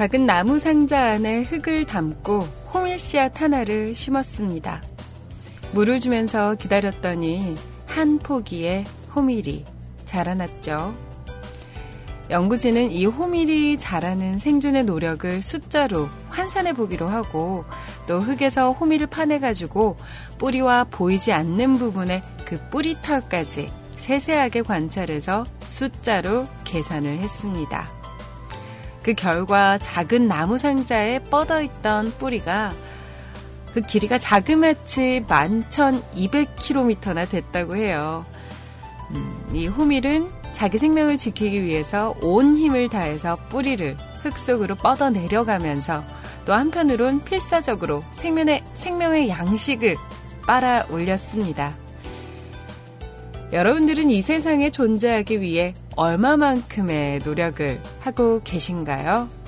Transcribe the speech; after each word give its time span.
작은 0.00 0.24
나무 0.24 0.58
상자 0.58 1.10
안에 1.10 1.42
흙을 1.42 1.84
담고 1.84 2.38
호밀 2.72 2.98
씨앗 2.98 3.42
하나를 3.42 3.94
심었습니다. 3.94 4.82
물을 5.72 6.00
주면서 6.00 6.54
기다렸더니 6.54 7.54
한 7.84 8.18
포기의 8.18 8.84
호밀이 9.14 9.66
자라났죠. 10.06 10.94
연구진은 12.30 12.92
이 12.92 13.04
호밀이 13.04 13.76
자라는 13.76 14.38
생존의 14.38 14.84
노력을 14.84 15.42
숫자로 15.42 16.08
환산해 16.30 16.72
보기로 16.72 17.06
하고 17.06 17.66
또 18.08 18.20
흙에서 18.20 18.72
호밀을 18.72 19.06
파내가지고 19.06 19.98
뿌리와 20.38 20.84
보이지 20.84 21.30
않는 21.34 21.74
부분의 21.74 22.22
그 22.46 22.58
뿌리 22.70 22.96
털까지 23.02 23.70
세세하게 23.96 24.62
관찰해서 24.62 25.44
숫자로 25.68 26.46
계산을 26.64 27.18
했습니다. 27.18 27.99
그 29.02 29.14
결과 29.14 29.78
작은 29.78 30.28
나무 30.28 30.58
상자에 30.58 31.20
뻗어 31.30 31.62
있던 31.62 32.12
뿌리가 32.18 32.72
그 33.72 33.80
길이가 33.80 34.18
자그마치 34.18 35.24
11,200km나 35.26 37.28
됐다고 37.28 37.76
해요. 37.76 38.26
음, 39.14 39.50
이 39.54 39.66
호밀은 39.66 40.28
자기 40.52 40.78
생명을 40.78 41.18
지키기 41.18 41.64
위해서 41.64 42.14
온 42.20 42.56
힘을 42.56 42.88
다해서 42.88 43.36
뿌리를 43.48 43.96
흙 44.22 44.38
속으로 44.38 44.74
뻗어 44.74 45.10
내려가면서 45.10 46.02
또 46.44 46.52
한편으론 46.52 47.24
필사적으로 47.24 48.02
생명의, 48.12 48.62
생명의 48.74 49.28
양식을 49.28 49.96
빨아 50.46 50.86
올렸습니다. 50.90 51.74
여러분들은 53.52 54.10
이 54.10 54.22
세상에 54.22 54.70
존재하기 54.70 55.40
위해 55.40 55.74
얼마만큼의 55.96 57.20
노력을 57.24 57.80
하고 58.00 58.40
계신가요? 58.42 59.40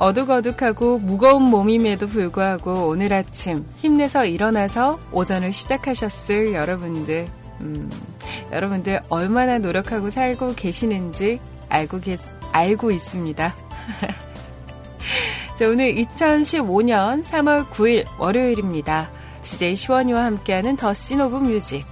어둑어둑하고 0.00 0.98
무거운 0.98 1.42
몸임에도 1.42 2.08
불구하고 2.08 2.88
오늘 2.88 3.12
아침 3.12 3.66
힘내서 3.76 4.24
일어나서 4.24 4.98
오전을 5.12 5.52
시작하셨을 5.52 6.54
여러분들, 6.54 7.28
음, 7.60 7.90
여러분들 8.52 9.00
얼마나 9.08 9.58
노력하고 9.58 10.10
살고 10.10 10.54
계시는지 10.54 11.40
알고 11.68 12.00
계, 12.00 12.16
알고 12.52 12.90
있습니다. 12.90 13.54
자, 15.58 15.68
오늘 15.68 15.94
2015년 15.94 17.22
3월 17.22 17.66
9일 17.66 18.06
월요일입니다. 18.18 19.08
CJ 19.42 19.76
시원이와 19.76 20.24
함께하는 20.24 20.76
The 20.76 20.93
Scene 20.93 21.20
of 21.20 21.36
Music. 21.36 21.84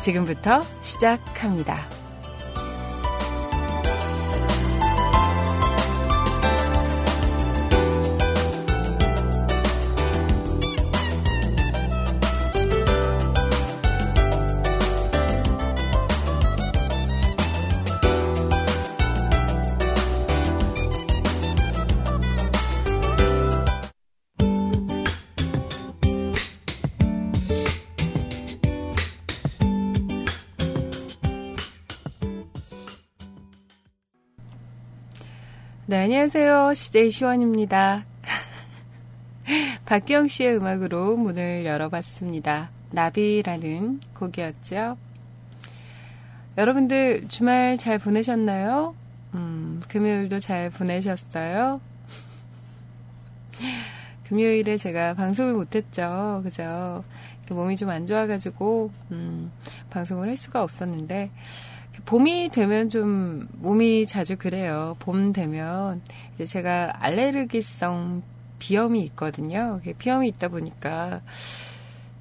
지금부터 0.00 0.62
시작합니다. 0.82 1.93
안녕하세요. 36.24 36.72
CJ 36.72 37.10
시원입니다. 37.10 38.06
박기영 39.84 40.28
씨의 40.28 40.56
음악으로 40.56 41.18
문을 41.18 41.66
열어봤습니다. 41.66 42.70
나비라는 42.92 44.00
곡이었죠. 44.14 44.96
여러분들 46.56 47.28
주말 47.28 47.76
잘 47.76 47.98
보내셨나요? 47.98 48.96
음, 49.34 49.82
금요일도 49.86 50.38
잘 50.38 50.70
보내셨어요? 50.70 51.82
금요일에 54.24 54.78
제가 54.78 55.12
방송을 55.12 55.52
못했죠. 55.52 56.40
그죠? 56.42 57.04
몸이 57.50 57.76
좀 57.76 57.90
안 57.90 58.06
좋아가지고, 58.06 58.90
음, 59.10 59.52
방송을 59.90 60.28
할 60.30 60.38
수가 60.38 60.62
없었는데, 60.62 61.30
봄이 62.06 62.50
되면 62.50 62.88
좀 62.88 63.48
몸이 63.52 64.06
자주 64.06 64.36
그래요. 64.36 64.96
봄 64.98 65.32
되면 65.32 66.02
제가 66.44 66.92
알레르기성 67.00 68.22
비염이 68.58 69.02
있거든요. 69.04 69.80
비염이 69.98 70.28
있다 70.28 70.48
보니까 70.48 71.22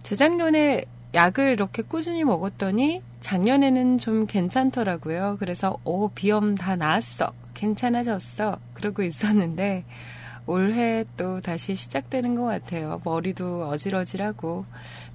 재작년에 0.04 0.86
약을 1.14 1.52
이렇게 1.52 1.84
꾸준히 1.84 2.24
먹었더니 2.24 3.02
작년에는 3.20 3.98
좀 3.98 4.26
괜찮더라고요. 4.26 5.38
그래서 5.40 5.78
오 5.84 6.10
비염 6.10 6.56
다 6.56 6.76
나았어. 6.76 7.32
괜찮아졌어. 7.54 8.58
그러고 8.74 9.04
있었는데 9.04 9.86
올해 10.46 11.06
또 11.16 11.40
다시 11.40 11.76
시작되는 11.76 12.36
것 12.36 12.44
같아요. 12.44 13.02
머리도 13.04 13.68
어질어질하고 13.68 14.66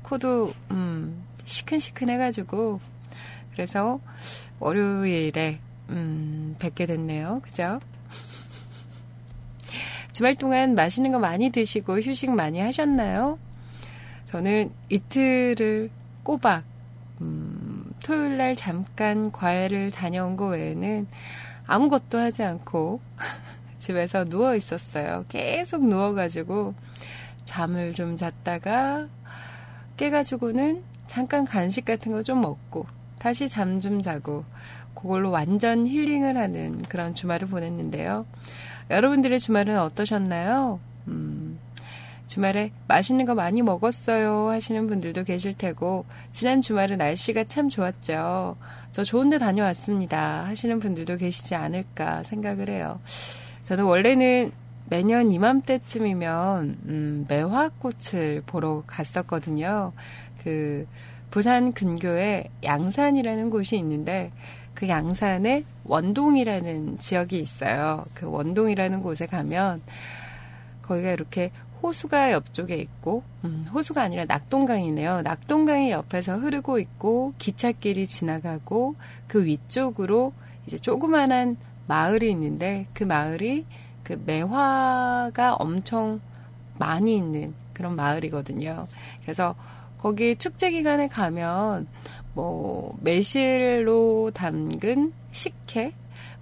코도 0.03 0.53
음 0.71 1.23
시큰시큰해가지고 1.45 2.81
그래서 3.53 4.01
월요일에 4.61 5.61
음, 5.91 6.57
뵙게 6.59 6.87
됐네요. 6.87 7.41
그죠? 7.43 7.81
주말 10.13 10.35
동안 10.35 10.75
맛있는 10.75 11.13
거 11.13 11.19
많이 11.19 11.51
드시고 11.51 12.01
휴식 12.01 12.31
많이 12.31 12.61
하셨나요? 12.61 13.39
저는 14.25 14.73
이틀을 14.89 15.91
꼬박 16.23 16.65
음, 17.21 17.93
토요일 18.03 18.37
날 18.37 18.55
잠깐 18.55 19.31
과외를 19.33 19.91
다녀온 19.91 20.37
거 20.37 20.49
외에는 20.49 21.07
아무것도 21.67 22.19
하지 22.19 22.43
않고 22.43 23.01
집에서 23.79 24.25
누워 24.25 24.55
있었어요. 24.57 25.25
계속 25.29 25.87
누워가지고 25.87 26.75
잠을 27.45 27.95
좀 27.95 28.17
잤다가 28.17 29.09
깨가지고는 29.97 30.83
잠깐 31.07 31.45
간식 31.45 31.85
같은 31.85 32.13
거 32.13 32.23
좀 32.23 32.41
먹고 32.41 32.87
다시 33.19 33.49
잠 33.49 33.81
좀 33.81 34.03
자고 34.03 34.45
그걸로 34.95 35.31
완전 35.31 35.87
힐링을 35.87 36.37
하는 36.37 36.83
그런 36.83 37.15
주말을 37.15 37.49
보냈는데요. 37.49 38.27
여러분들의 38.91 39.39
주말은 39.39 39.79
어떠셨나요? 39.79 40.81
음, 41.07 41.59
주말에 42.27 42.73
맛있는 42.89 43.25
거 43.25 43.35
많이 43.35 43.63
먹었어요 43.63 44.49
하시는 44.49 44.87
분들도 44.87 45.25
계실 45.25 45.55
테고 45.55 46.05
지난 46.33 46.61
주말에 46.61 46.97
날씨가 46.97 47.45
참 47.45 47.69
좋았죠. 47.69 48.57
저 48.91 49.05
좋은 49.05 49.31
데 49.31 49.39
다녀왔습니다 49.39 50.45
하시는 50.47 50.81
분들도 50.81 51.17
계시지 51.17 51.55
않을까 51.55 52.23
생각을 52.25 52.69
해요. 52.69 53.01
저는 53.65 53.85
원래는 53.85 54.51
매년 54.91 55.31
이맘때쯤이면 55.31 56.79
음, 56.87 57.27
매화꽃을 57.29 58.43
보러 58.47 58.83
갔었거든요. 58.87 59.93
그 60.43 60.87
부산 61.31 61.73
근교에 61.73 62.51
양산이라는 62.65 63.51
곳이 63.51 63.77
있는데 63.77 64.31
그 64.75 64.89
양산에 64.89 65.65
원동이라는 65.85 66.99
지역이 66.99 67.39
있어요. 67.39 68.05
그 68.15 68.31
원동이라는 68.31 69.03
곳에 69.03 69.27
가면 69.27 69.83
거기가 70.83 71.11
이렇게 71.11 71.51
호수가 71.83 72.33
옆쪽에 72.33 72.77
있고 72.77 73.23
음, 73.45 73.67
호수가 73.73 74.03
아니라 74.03 74.25
낙동강이네요. 74.25 75.23
낙동강이 75.23 75.91
옆에서 75.91 76.37
흐르고 76.39 76.79
있고 76.79 77.35
기찻길이 77.39 78.07
지나가고 78.07 78.97
그 79.27 79.45
위쪽으로 79.45 80.33
이제 80.67 80.77
조그만한 80.77 81.57
마을이 81.87 82.31
있는데 82.31 82.87
그 82.95 83.05
마을이 83.05 83.67
그 84.03 84.21
매화가 84.25 85.55
엄청 85.55 86.21
많이 86.79 87.17
있는 87.17 87.55
그런 87.73 87.97
마을이거든요. 87.97 88.87
그래서 89.23 89.55
거기 89.99 90.37
축제 90.37 90.71
기간에 90.71 91.09
가면 91.09 91.87
뭐 92.35 92.97
매실로 93.01 94.31
담근 94.33 95.13
식혜, 95.31 95.93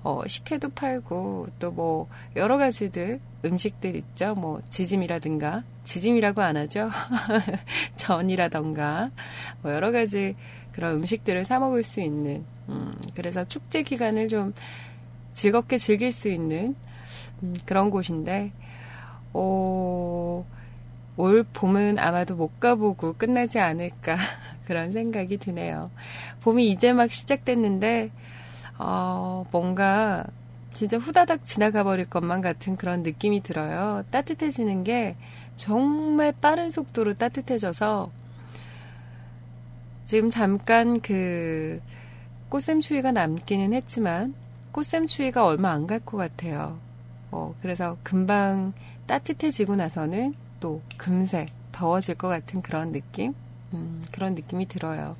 어, 0.03 0.23
식혜도 0.27 0.71
팔고 0.71 1.49
또 1.59 1.73
뭐 1.73 2.09
여러 2.37 2.59
가지들 2.59 3.21
음식들 3.45 3.97
있죠. 3.97 4.35
뭐 4.35 4.61
지짐이라든가 4.71 5.65
지짐이라고 5.85 6.43
안 6.43 6.57
하죠. 6.57 6.91
전이라던가 7.97 9.11
뭐 9.63 9.73
여러 9.73 9.93
가지 9.93 10.37
그런 10.73 10.97
음식들을 10.97 11.45
사 11.45 11.59
먹을 11.59 11.83
수 11.83 12.01
있는 12.01 12.45
음, 12.69 12.93
그래서 13.15 13.45
축제 13.45 13.83
기간을 13.83 14.29
좀 14.29 14.53
즐겁게 15.33 15.79
즐길 15.79 16.13
수 16.13 16.29
있는 16.29 16.75
음, 17.43 17.55
그런 17.67 17.91
곳인데, 17.91 18.53
어, 19.33 20.45
올 21.17 21.45
봄은 21.45 21.99
아마도 21.99 22.37
못 22.37 22.61
가보고 22.61 23.15
끝나지 23.15 23.59
않을까 23.59 24.17
그런 24.67 24.93
생각이 24.93 25.39
드네요. 25.39 25.91
봄이 26.43 26.69
이제 26.71 26.93
막 26.93 27.11
시작됐는데, 27.13 28.11
어, 28.79 29.47
뭔가 29.53 30.25
진짜 30.75 30.99
후다닥 30.99 31.45
지나가 31.47 31.85
버릴 31.85 32.05
것만 32.11 32.43
같은 32.43 32.77
그런 32.77 33.03
느낌이 33.03 33.43
들어요. 33.43 34.05
따뜻해지는 34.11 34.85
게 34.85 35.17
정말 35.57 36.33
빠른 36.33 36.69
속도로 36.69 37.15
따뜻해져서 37.15 38.11
지금 40.05 40.31
잠깐 40.31 41.01
그 41.01 41.81
꽃샘추위가 42.49 43.13
남기는 43.13 43.73
했지만 43.73 44.35
꽃샘추위가 44.73 45.45
얼마 45.47 45.73
안 45.73 45.87
갈 45.87 46.01
것 46.01 46.17
같아요. 46.19 46.79
어, 47.31 47.55
그래서 47.63 47.97
금방 48.03 48.73
따뜻해지고 49.07 49.77
나서는 49.77 50.35
또 50.61 50.83
금세 50.97 51.47
더워질 51.73 52.15
것 52.17 52.29
같은 52.29 52.63
그런 52.63 52.93
느낌? 52.93 53.35
음, 53.75 54.03
그런 54.13 54.35
느낌이 54.35 54.67
들어요. 54.67 55.17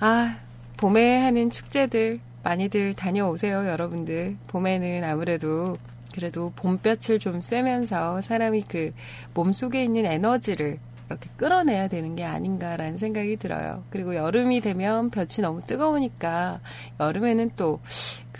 아, 0.00 0.38
봄에 0.76 1.18
하는 1.18 1.50
축제들 1.50 2.20
많이들 2.42 2.94
다녀오세요, 2.94 3.68
여러분들. 3.68 4.36
봄에는 4.48 5.04
아무래도 5.04 5.78
그래도 6.12 6.52
봄볕을 6.56 7.18
좀 7.18 7.40
쐬면서 7.42 8.20
사람이 8.20 8.62
그 8.68 8.92
몸속에 9.34 9.84
있는 9.84 10.04
에너지를 10.04 10.78
이렇게 11.08 11.30
끌어내야 11.36 11.88
되는 11.88 12.16
게 12.16 12.24
아닌가라는 12.24 12.96
생각이 12.96 13.36
들어요. 13.36 13.84
그리고 13.90 14.14
여름이 14.16 14.60
되면 14.60 15.10
볕이 15.10 15.40
너무 15.42 15.62
뜨거우니까 15.66 16.60
여름에는 17.00 17.50
또 17.56 17.80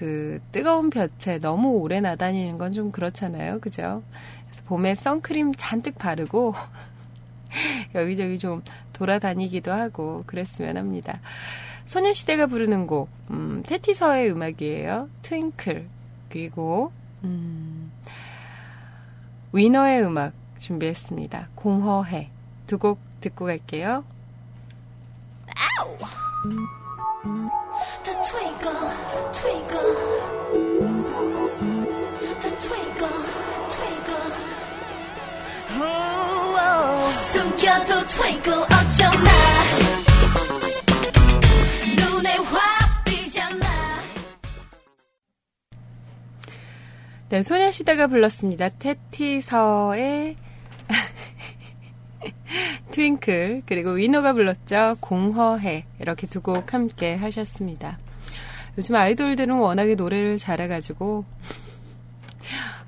그 0.03 0.41
뜨거운 0.50 0.91
볕에 0.91 1.38
너무 1.38 1.69
오래 1.79 2.00
나다니는 2.00 2.58
건 2.58 2.73
좀 2.73 2.91
그렇잖아요. 2.91 3.61
그죠? 3.61 4.03
그래서 4.52 4.62
봄에 4.66 4.94
선크림 4.94 5.54
잔뜩 5.56 5.96
바르고 5.96 6.54
여기저기 7.94 8.38
좀 8.38 8.62
돌아다니기도 8.93 9.72
하고 9.72 10.25
그랬으면 10.26 10.76
합니다. 10.76 11.20
소녀시대가 11.87 12.46
부르는 12.46 12.87
곡, 12.87 13.08
음, 13.31 13.62
테티서의 13.66 14.31
음악이에요. 14.31 15.08
트윙클. 15.22 15.88
그리고, 16.28 16.93
음, 17.25 17.90
위너의 19.52 20.02
음악 20.04 20.32
준비했습니다. 20.58 21.48
공허해. 21.55 22.31
두 22.66 22.78
곡 22.78 23.00
듣고 23.20 23.46
갈게요. 23.46 24.05
아우! 25.48 25.98
The 28.05 28.16
twinkle, 28.22 28.75
twinkle. 29.32 30.71
숨겨도 37.16 38.06
twinkle 38.06 38.62
어쩌나. 38.62 39.30
네, 47.28 47.42
소녀시대가 47.42 48.08
불렀습니다. 48.08 48.69
테티서의 48.78 50.36
트윙클 52.92 53.62
그리고 53.64 53.90
위너가 53.92 54.34
불렀죠. 54.34 54.96
공허해 55.00 55.86
이렇게 55.98 56.26
두 56.26 56.42
곡 56.42 56.74
함께 56.74 57.14
하셨습니다. 57.14 57.98
요즘 58.76 58.96
아이돌들은 58.96 59.54
워낙에 59.56 59.94
노래를 59.94 60.36
잘해가지고 60.38 61.24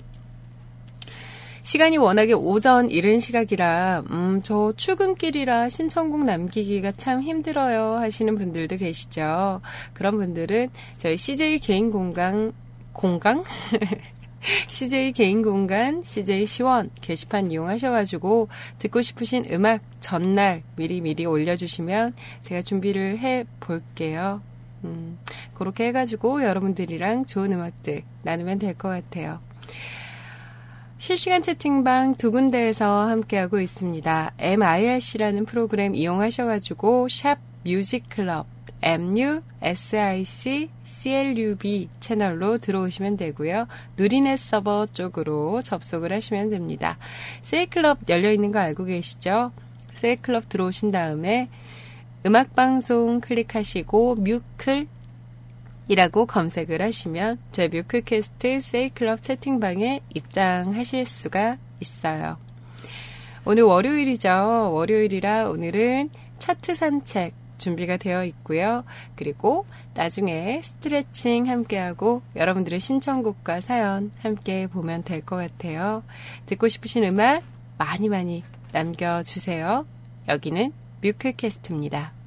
시간이 1.63 1.97
워낙에 1.97 2.33
오전 2.33 2.91
이른 2.91 3.21
시각이라 3.21 4.05
음, 4.11 4.41
저 4.43 4.73
출근길이라 4.77 5.69
신청곡 5.69 6.25
남기기가 6.25 6.93
참 6.93 7.23
힘들어요 7.23 7.97
하시는 7.99 8.37
분들도 8.37 8.77
계시죠. 8.77 9.61
그런 9.93 10.17
분들은 10.17 10.71
저희 10.99 11.17
CJ 11.17 11.61
개인 11.61 11.91
공간 11.91 12.53
공강 12.93 13.45
CJ 14.69 15.13
개인 15.13 15.43
공간, 15.43 16.03
CJ 16.03 16.47
시원 16.47 16.91
게시판 17.01 17.53
이용하셔가지고 17.53 18.49
듣고 18.79 19.01
싶으신 19.01 19.45
음악 19.53 19.83
전날 20.01 20.65
미리 20.75 21.01
미리 21.01 21.25
올려주시면 21.27 22.15
제가 22.43 22.63
준비를 22.63 23.19
해 23.19 23.45
볼게요. 23.61 24.43
음, 24.83 25.17
그렇게 25.55 25.87
해가지고 25.87 26.43
여러분들이랑 26.43 27.27
좋은 27.27 27.53
음악들 27.53 28.03
나누면 28.25 28.59
될 28.59 28.75
것 28.75 28.89
같아요. 28.89 29.39
실시간 31.03 31.43
채팅방 31.43 32.15
두 32.15 32.31
군데에서 32.31 33.09
함께하고 33.09 33.59
있습니다. 33.59 34.35
MIRC라는 34.39 35.47
프로그램 35.47 35.97
이용하셔가지고 35.97 37.09
샵 37.09 37.39
뮤직클럽 37.65 38.47
MUSIC 38.83 40.69
채널로 41.99 42.59
들어오시면 42.59 43.17
되고요. 43.17 43.67
누리넷 43.97 44.39
서버 44.39 44.87
쪽으로 44.87 45.61
접속을 45.61 46.13
하시면 46.13 46.51
됩니다. 46.51 46.99
세이클럽 47.43 48.09
열려있는 48.09 48.53
거 48.53 48.61
알고 48.61 48.85
계시죠? 48.85 49.51
세이클럽 49.97 50.49
들어오신 50.49 50.93
다음에 50.93 51.49
음악방송 52.25 53.21
클릭하시고 53.23 54.19
뮤클 54.21 54.87
이라고 55.93 56.25
검색을 56.25 56.81
하시면 56.81 57.39
저희 57.53 57.69
뮤클캐스트 57.69 58.63
세이클럽 58.63 59.21
채팅방에 59.21 60.01
입장하실 60.15 61.05
수가 61.05 61.59
있어요. 61.81 62.39
오늘 63.45 63.65
월요일이죠. 63.65 64.71
월요일이라 64.73 65.51
오늘은 65.51 66.09
차트 66.39 66.77
산책 66.77 67.35
준비가 67.59 67.99
되어 67.99 68.25
있고요. 68.25 68.85
그리고 69.17 69.67
나중에 69.93 70.63
스트레칭 70.65 71.47
함께하고 71.51 72.23
여러분들의 72.37 72.81
신청곡과 72.81 73.61
사연 73.61 74.13
함께 74.21 74.67
보면 74.69 75.05
될 75.05 75.21
것 75.21 75.37
같아요. 75.37 76.05
듣고 76.47 76.69
싶으신 76.69 77.05
음악 77.05 77.43
많이 77.77 78.09
많이 78.09 78.45
남겨주세요. 78.73 79.87
여기는 80.27 80.73
뮤클캐스트입니다. 81.03 82.22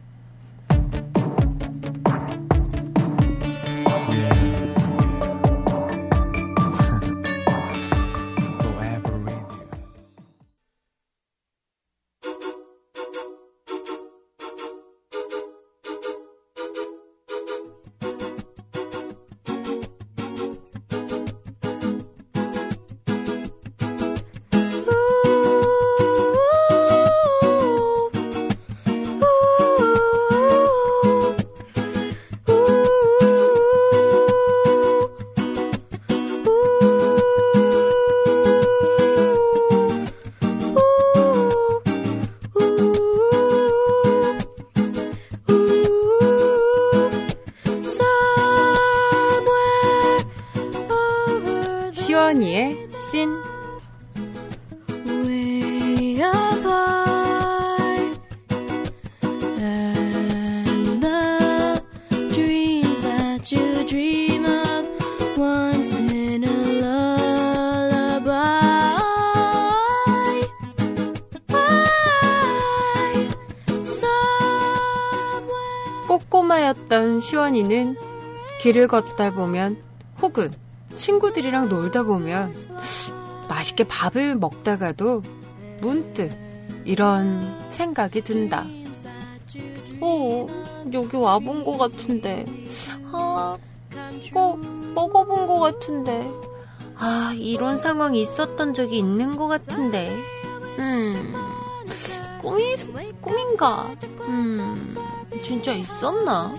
시원이는 77.20 77.96
길을 78.62 78.88
걷다 78.88 79.34
보면 79.34 79.78
혹은 80.22 80.52
친구들이랑 80.96 81.70
놀다 81.70 82.04
보면 82.04 82.54
맛있게 83.48 83.84
밥을 83.86 84.36
먹다가도 84.36 85.22
문득 85.82 86.32
이런 86.86 87.56
생각이 87.70 88.22
든다. 88.22 88.66
어, 90.02 90.48
여기 90.94 91.18
와본 91.18 91.64
것 91.64 91.78
같은데. 91.78 92.46
아, 93.12 93.58
꼭 94.34 94.60
먹어본 94.94 95.48
것 95.48 95.60
같은데. 95.60 96.30
아, 96.98 97.34
이런 97.36 97.78
상황이 97.78 98.22
있었던 98.22 98.74
적이 98.74 99.00
있는 99.00 99.36
것 99.36 99.48
같은데. 99.48 100.16
음, 100.80 101.34
꿈이, 102.42 102.76
꿈인가? 103.22 103.96
음, 104.22 104.96
진짜 105.42 105.74
있었나? 105.74 106.54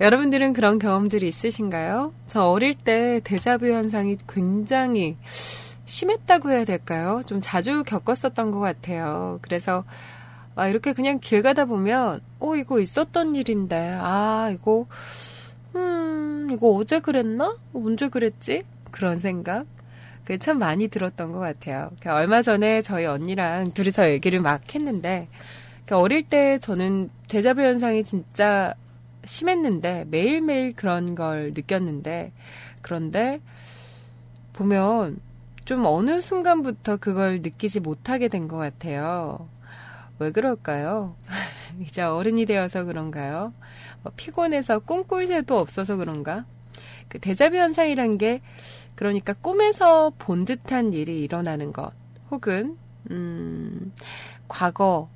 여러분들은 0.00 0.52
그런 0.52 0.78
경험들이 0.78 1.26
있으신가요? 1.28 2.14
저 2.28 2.42
어릴 2.42 2.74
때 2.74 3.20
데자뷰 3.24 3.66
현상이 3.66 4.16
굉장히 4.28 5.16
심했다고 5.84 6.50
해야 6.50 6.64
될까요? 6.64 7.20
좀 7.26 7.40
자주 7.42 7.82
겪었었던 7.84 8.50
것 8.50 8.60
같아요. 8.60 9.38
그래서 9.42 9.84
아, 10.54 10.66
이렇게 10.66 10.92
그냥 10.92 11.20
길 11.20 11.42
가다 11.42 11.66
보면, 11.66 12.20
어, 12.40 12.56
이거 12.56 12.80
있었던 12.80 13.36
일인데, 13.36 13.96
아, 14.00 14.50
이거, 14.52 14.86
음, 15.82 16.48
이거 16.50 16.68
어제 16.74 17.00
그랬나? 17.00 17.56
언제 17.72 18.08
그랬지? 18.08 18.64
그런 18.90 19.16
생각. 19.16 19.66
그 20.24 20.38
참 20.38 20.58
많이 20.58 20.88
들었던 20.88 21.32
것 21.32 21.38
같아요. 21.38 21.90
얼마 22.06 22.42
전에 22.42 22.82
저희 22.82 23.06
언니랑 23.06 23.72
둘이서 23.72 24.10
얘기를 24.10 24.40
막 24.40 24.62
했는데, 24.74 25.28
어릴 25.90 26.22
때 26.22 26.58
저는 26.58 27.10
데자뷰 27.28 27.62
현상이 27.62 28.04
진짜 28.04 28.74
심했는데 29.24 30.06
매일매일 30.10 30.74
그런 30.76 31.14
걸 31.14 31.52
느꼈는데 31.54 32.32
그런데 32.82 33.40
보면 34.52 35.18
좀 35.64 35.84
어느 35.86 36.20
순간부터 36.20 36.96
그걸 36.96 37.40
느끼지 37.42 37.80
못하게 37.80 38.28
된 38.28 38.48
것 38.48 38.56
같아요. 38.56 39.48
왜 40.18 40.30
그럴까요? 40.32 41.16
이제 41.80 42.02
어른이 42.02 42.46
되어서 42.46 42.84
그런가요? 42.84 43.52
뭐 44.02 44.12
피곤해서 44.16 44.80
꿈꿀 44.80 45.26
새도 45.26 45.58
없어서 45.58 45.96
그런가? 45.96 46.44
그 47.08 47.18
대자뷰 47.18 47.56
현상이란 47.56 48.18
게 48.18 48.40
그러니까 48.94 49.32
꿈에서 49.32 50.12
본 50.18 50.44
듯한 50.44 50.92
일이 50.92 51.22
일어나는 51.22 51.72
것 51.72 51.92
혹은 52.30 52.76
음 53.10 53.92
과거 54.48 55.08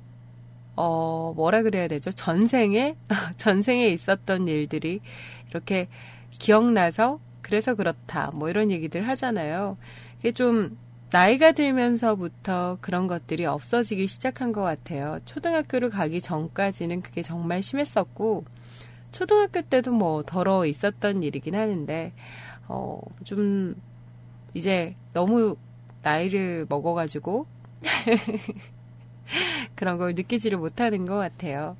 어, 0.75 1.33
뭐라 1.35 1.61
그래야 1.61 1.87
되죠? 1.87 2.11
전생에, 2.11 2.95
전생에 3.37 3.87
있었던 3.89 4.47
일들이 4.47 5.01
이렇게 5.49 5.87
기억나서 6.31 7.19
그래서 7.41 7.75
그렇다. 7.75 8.31
뭐 8.33 8.49
이런 8.49 8.71
얘기들 8.71 9.07
하잖아요. 9.07 9.77
이게 10.19 10.31
좀 10.31 10.77
나이가 11.11 11.51
들면서부터 11.51 12.79
그런 12.81 13.05
것들이 13.05 13.45
없어지기 13.45 14.07
시작한 14.07 14.51
것 14.51 14.61
같아요. 14.63 15.19
초등학교를 15.25 15.91
가기 15.91 16.21
전까지는 16.21 17.01
그게 17.01 17.21
정말 17.21 17.61
심했었고, 17.61 18.45
초등학교 19.13 19.61
때도 19.61 19.93
뭐 19.93 20.23
덜어 20.23 20.65
있었던 20.65 21.23
일이긴 21.23 21.55
하는데, 21.55 22.11
어, 22.67 22.99
좀, 23.23 23.75
이제 24.53 24.95
너무 25.13 25.55
나이를 26.01 26.65
먹어가지고, 26.67 27.45
그런 29.75 29.97
걸 29.97 30.13
느끼지를 30.15 30.57
못하는 30.57 31.05
것 31.05 31.15
같아요. 31.15 31.77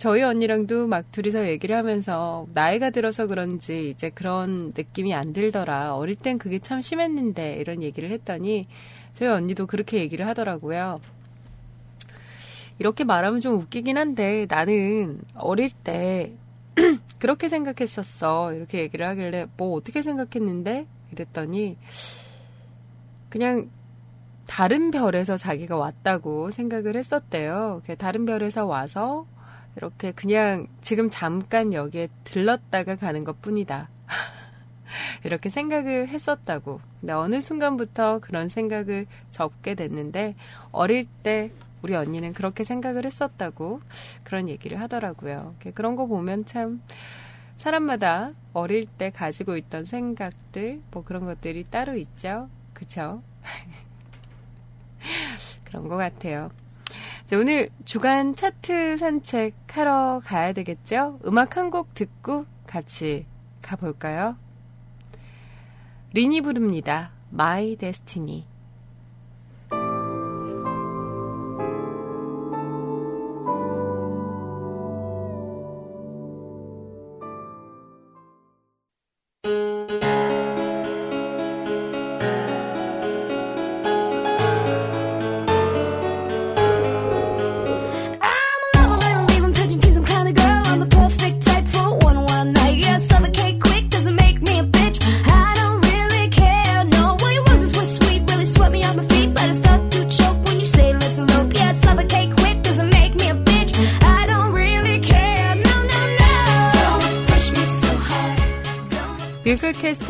저희 0.00 0.22
언니랑도 0.22 0.86
막 0.86 1.10
둘이서 1.12 1.48
얘기를 1.48 1.74
하면서 1.76 2.46
나이가 2.52 2.90
들어서 2.90 3.26
그런지 3.26 3.90
이제 3.90 4.10
그런 4.10 4.72
느낌이 4.76 5.14
안 5.14 5.32
들더라. 5.32 5.96
어릴 5.96 6.16
땐 6.16 6.38
그게 6.38 6.58
참 6.58 6.82
심했는데 6.82 7.56
이런 7.56 7.82
얘기를 7.82 8.10
했더니 8.10 8.66
저희 9.14 9.28
언니도 9.30 9.66
그렇게 9.66 9.98
얘기를 9.98 10.26
하더라고요. 10.26 11.00
이렇게 12.78 13.04
말하면 13.04 13.40
좀 13.40 13.54
웃기긴 13.54 13.98
한데 13.98 14.46
나는 14.48 15.20
어릴 15.34 15.70
때 15.70 16.32
그렇게 17.18 17.48
생각했었어. 17.48 18.54
이렇게 18.54 18.80
얘기를 18.80 19.06
하길래 19.06 19.46
뭐 19.56 19.74
어떻게 19.74 20.02
생각했는데 20.02 20.86
이랬더니 21.12 21.76
그냥 23.28 23.70
다른 24.46 24.90
별에서 24.90 25.36
자기가 25.36 25.76
왔다고 25.76 26.50
생각을 26.50 26.96
했었대요. 26.96 27.82
다른 27.98 28.24
별에서 28.24 28.64
와서 28.64 29.26
이렇게 29.76 30.12
그냥 30.12 30.66
지금 30.80 31.10
잠깐 31.10 31.72
여기에 31.72 32.08
들렀다가 32.24 32.96
가는 32.96 33.24
것 33.24 33.42
뿐이다. 33.42 33.90
이렇게 35.24 35.50
생각을 35.50 36.08
했었다고. 36.08 36.80
근데 37.00 37.12
어느 37.12 37.40
순간부터 37.40 38.20
그런 38.20 38.48
생각을 38.48 39.06
접게 39.30 39.74
됐는데 39.74 40.34
어릴 40.72 41.06
때 41.22 41.52
우리 41.82 41.94
언니는 41.94 42.32
그렇게 42.32 42.64
생각을 42.64 43.04
했었다고 43.04 43.80
그런 44.24 44.48
얘기를 44.48 44.80
하더라고요. 44.80 45.54
그런 45.74 45.96
거 45.96 46.06
보면 46.06 46.44
참 46.44 46.82
사람마다 47.56 48.32
어릴 48.52 48.86
때 48.86 49.10
가지고 49.10 49.56
있던 49.56 49.84
생각들 49.84 50.80
뭐 50.90 51.04
그런 51.04 51.24
것들이 51.24 51.64
따로 51.70 51.96
있죠. 51.96 52.48
그쵸? 52.72 53.22
그런 55.64 55.88
것 55.88 55.96
같아요. 55.96 56.50
자, 57.26 57.36
오늘 57.36 57.68
주간 57.84 58.34
차트 58.34 58.96
산책하러 58.96 60.22
가야 60.24 60.52
되겠죠? 60.52 61.20
음악 61.26 61.56
한 61.56 61.70
곡 61.70 61.94
듣고 61.94 62.46
같이 62.66 63.26
가볼까요? 63.62 64.36
리니 66.14 66.40
부릅니다. 66.40 67.12
My 67.32 67.76
Destiny. 67.76 68.46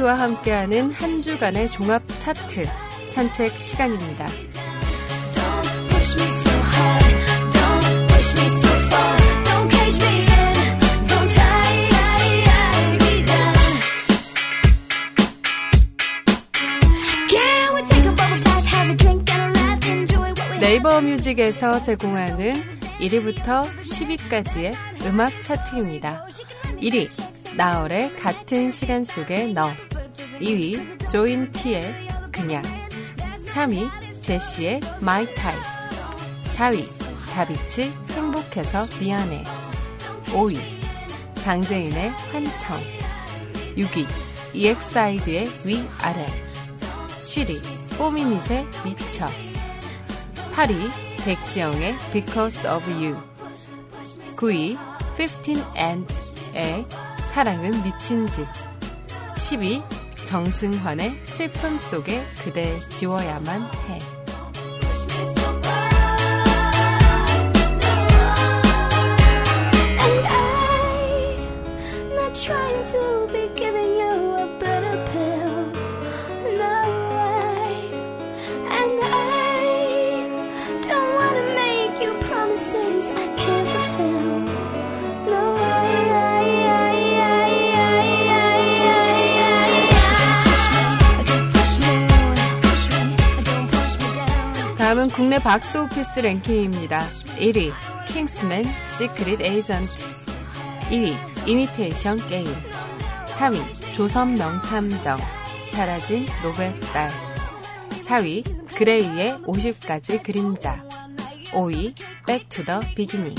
뮤클캐스트와 0.08 0.14
함께하는 0.14 0.90
한 0.92 1.20
주간의 1.20 1.70
종합 1.70 2.02
차트 2.18 2.66
산책 3.12 3.58
시간입니다. 3.58 4.26
네이버 20.60 21.00
뮤직에서 21.00 21.82
제공하는 21.82 22.54
1위부터 22.98 23.62
10위까지의 23.80 24.74
음악 25.06 25.30
차트입니다. 25.42 26.26
1위 26.80 27.08
나얼의 27.56 28.16
같은 28.16 28.70
시간 28.70 29.04
속에 29.04 29.52
너 29.52 29.62
2위 30.40 31.08
자이언티의 31.08 32.08
그냥 32.32 32.62
3위 33.52 33.90
제시의 34.20 34.80
My 35.00 35.32
Type 35.34 35.58
4위 36.54 36.86
다비치 37.32 37.92
행복해서 38.10 38.86
미안해 39.00 39.42
5위 40.26 40.58
장재인의 41.36 42.10
환청 42.10 42.76
6위 43.76 44.06
EXID의 44.54 45.46
위아래 45.66 46.26
7위 47.22 47.98
포미닛의 47.98 48.66
미쳐 48.84 49.26
8위 50.54 50.90
백지영의 51.24 51.98
Because 52.12 52.68
of 52.68 52.84
You 52.90 53.16
9위 54.36 54.78
15 55.16 55.64
and의 55.76 56.86
사랑은 57.32 57.82
미친 57.82 58.26
짓 58.28 58.46
12. 59.36 59.97
정승환의 60.28 61.22
슬픔 61.24 61.78
속에 61.78 62.22
그댈 62.42 62.78
지워야만 62.90 63.62
해 63.62 63.98
다음은 95.08 95.14
국내 95.14 95.38
박스 95.38 95.78
오피스 95.78 96.20
랭킹입니다. 96.20 97.00
1위 97.38 97.72
킹스맨 98.08 98.64
Secret 98.98 99.40
Agent 99.40 99.90
2위 100.90 101.48
이미테이션 101.48 102.28
게임 102.28 102.48
3위 103.26 103.94
조선 103.94 104.34
명탐정. 104.34 105.18
사라진 105.72 106.26
놉의 106.42 106.78
딸. 106.92 107.10
4위 107.90 108.74
그레이의 108.76 109.38
50가지 109.44 110.22
그림자. 110.22 110.82
5위 111.52 111.94
Back 112.26 112.50
to 112.50 112.62
the 112.62 112.80
Beginning 112.94 113.34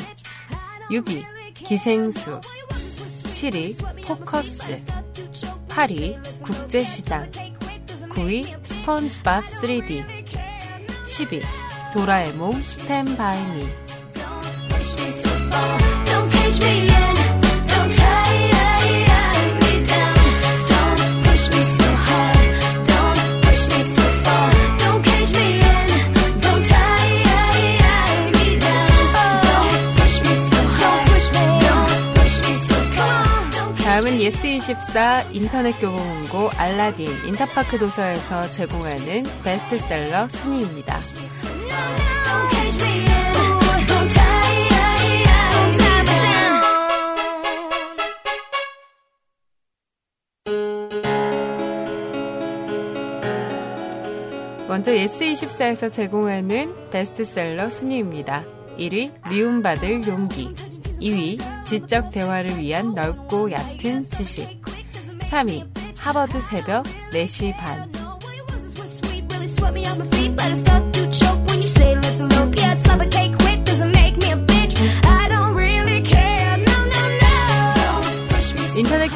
6위 0.91 1.23
기생수. 1.53 2.41
7위 3.23 4.05
포커스. 4.05 4.59
8위 5.69 6.43
국제시장. 6.43 7.29
9위 8.09 8.65
스펀지밥 8.65 9.45
3D 9.45 10.19
10위 11.05 11.58
도라에몽 11.93 12.61
스탠바이미 12.61 13.67
다음은 33.83 34.19
예스24 34.19 35.35
인터넷 35.35 35.71
교보문고 35.71 36.51
알라딘 36.51 37.25
인터파크 37.25 37.77
도서에서 37.77 38.49
제공하는 38.49 39.25
베스트셀러 39.43 40.29
순위입니다. 40.29 41.01
먼저 54.69 54.93
예스24에서 54.93 55.91
제공하는 55.91 56.89
베스트셀러 56.89 57.69
순위입니다. 57.69 58.45
1위 58.77 59.11
미움받을 59.27 60.07
용기. 60.07 60.53
2위 61.01 61.65
지적 61.65 62.11
대화를 62.11 62.57
위한 62.59 62.93
넓고 62.93 63.51
얕은 63.51 64.01
지식. 64.09 64.61
3위 65.19 65.67
하버드 65.99 66.39
새벽 66.39 66.85
4시 67.11 67.57
반 67.57 67.91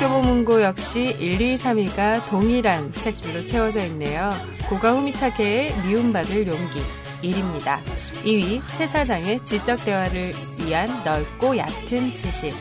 교보문고 0.03 0.61
역시 0.61 1.15
1, 1.17 1.39
2, 1.39 1.55
3위가 1.55 2.27
동일한 2.27 2.91
책들로 2.91 3.45
채워져 3.45 3.85
있네요. 3.85 4.31
고가 4.67 4.91
후미타케의 4.91 5.81
미움받을 5.81 6.45
용기 6.45 6.81
1위입니다. 7.21 7.81
2위 8.25 8.61
세사장의 8.67 9.45
지적 9.45 9.85
대화를 9.85 10.33
위한 10.59 10.89
넓고 11.05 11.57
얕은 11.57 12.13
지식 12.13 12.51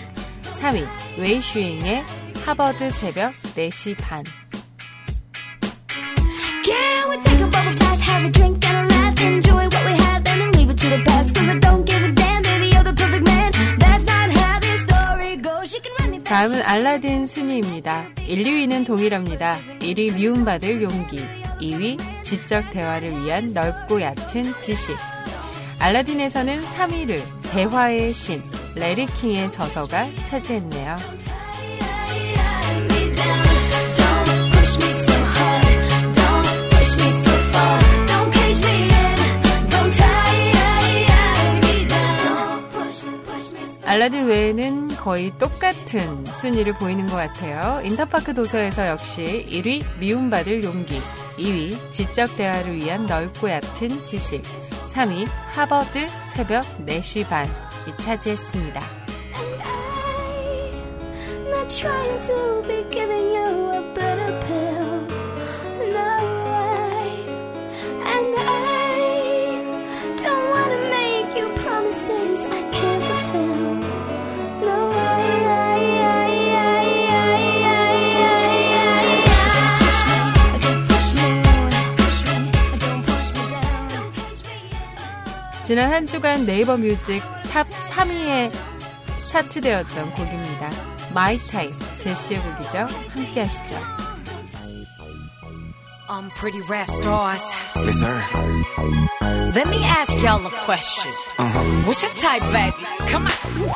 3위 0.60 0.86
웨이슈잉의 1.18 2.04
하버드 2.44 2.90
새벽 2.90 3.32
4시 3.56 3.96
반 3.96 4.22
Can 6.62 7.10
we 7.10 7.18
take 7.18 7.40
a 7.40 7.50
bubble 7.50 7.78
bath, 7.80 8.00
have 8.00 8.24
a 8.24 8.30
drink 8.30 8.64
and 8.64 8.92
a 8.92 8.94
laugh 8.94 9.20
Enjoy 9.20 9.64
what 9.64 9.84
we 9.84 9.92
have 9.94 10.22
and 10.28 10.40
then 10.40 10.52
leave 10.52 10.70
it 10.70 10.78
to 10.78 10.88
the 10.88 11.02
past 11.04 11.34
Cause 11.34 11.48
I 11.48 11.58
don't 11.58 11.84
give 11.84 12.01
다음은 16.32 16.62
알라딘 16.62 17.26
순위입니다. 17.26 18.06
1, 18.26 18.42
2위는 18.42 18.86
동일합니다. 18.86 19.58
1위 19.80 20.14
미움받을 20.14 20.82
용기 20.82 21.18
2위 21.60 21.98
지적 22.22 22.70
대화를 22.70 23.22
위한 23.22 23.52
넓고 23.52 24.00
얕은 24.00 24.58
지식. 24.58 24.96
알라딘에서는 25.78 26.62
3위를 26.62 27.20
대화의 27.52 28.14
신 28.14 28.40
레리킹의 28.76 29.52
저서가 29.52 30.08
차지했네요. 30.24 30.96
알라딘 43.92 44.24
외에는 44.24 44.88
거의 44.96 45.36
똑같은 45.38 46.24
순위를 46.24 46.72
보이는 46.78 47.06
것 47.08 47.16
같아요. 47.16 47.82
인터파크 47.84 48.32
도서에서 48.32 48.88
역시 48.88 49.46
1위 49.50 49.84
미움받을 49.98 50.64
용기, 50.64 50.98
2위 51.36 51.92
지적 51.92 52.34
대화를 52.38 52.74
위한 52.76 53.04
넓고 53.04 53.50
얕은 53.50 54.06
지식, 54.06 54.40
3위 54.94 55.26
하버드 55.50 56.06
새벽 56.34 56.64
4시 56.86 57.28
반이 57.28 57.50
차지했습니다. 57.98 58.80
trying 61.68 62.18
to 62.18 62.52
지난 85.72 85.90
한 85.90 86.04
주간 86.04 86.44
네이버 86.44 86.76
뮤직 86.76 87.22
탑 87.50 87.66
3위에 87.66 88.52
차트되었던 89.30 90.10
곡입니다. 90.12 90.70
My 91.12 91.38
Type 91.38 91.74
제시의 91.96 92.42
곡이죠. 92.42 92.78
함께 93.08 93.40
하시죠. 93.40 93.76
Um, 96.10 96.28
pretty 96.36 96.60
rap 96.68 96.90
stars. 96.90 97.42
Yes, 97.86 98.02
sir. 98.02 98.20
Let 99.54 99.66
me 99.70 99.82
ask 99.82 100.12
y'all 100.20 100.44
a 100.44 100.50
question. 100.66 101.10
Uh-huh. 101.38 101.86
What's 101.86 102.02
your 102.02 102.12
type, 102.20 102.44
baby? 102.52 102.76
Come 103.08 103.24
on. 103.24 103.72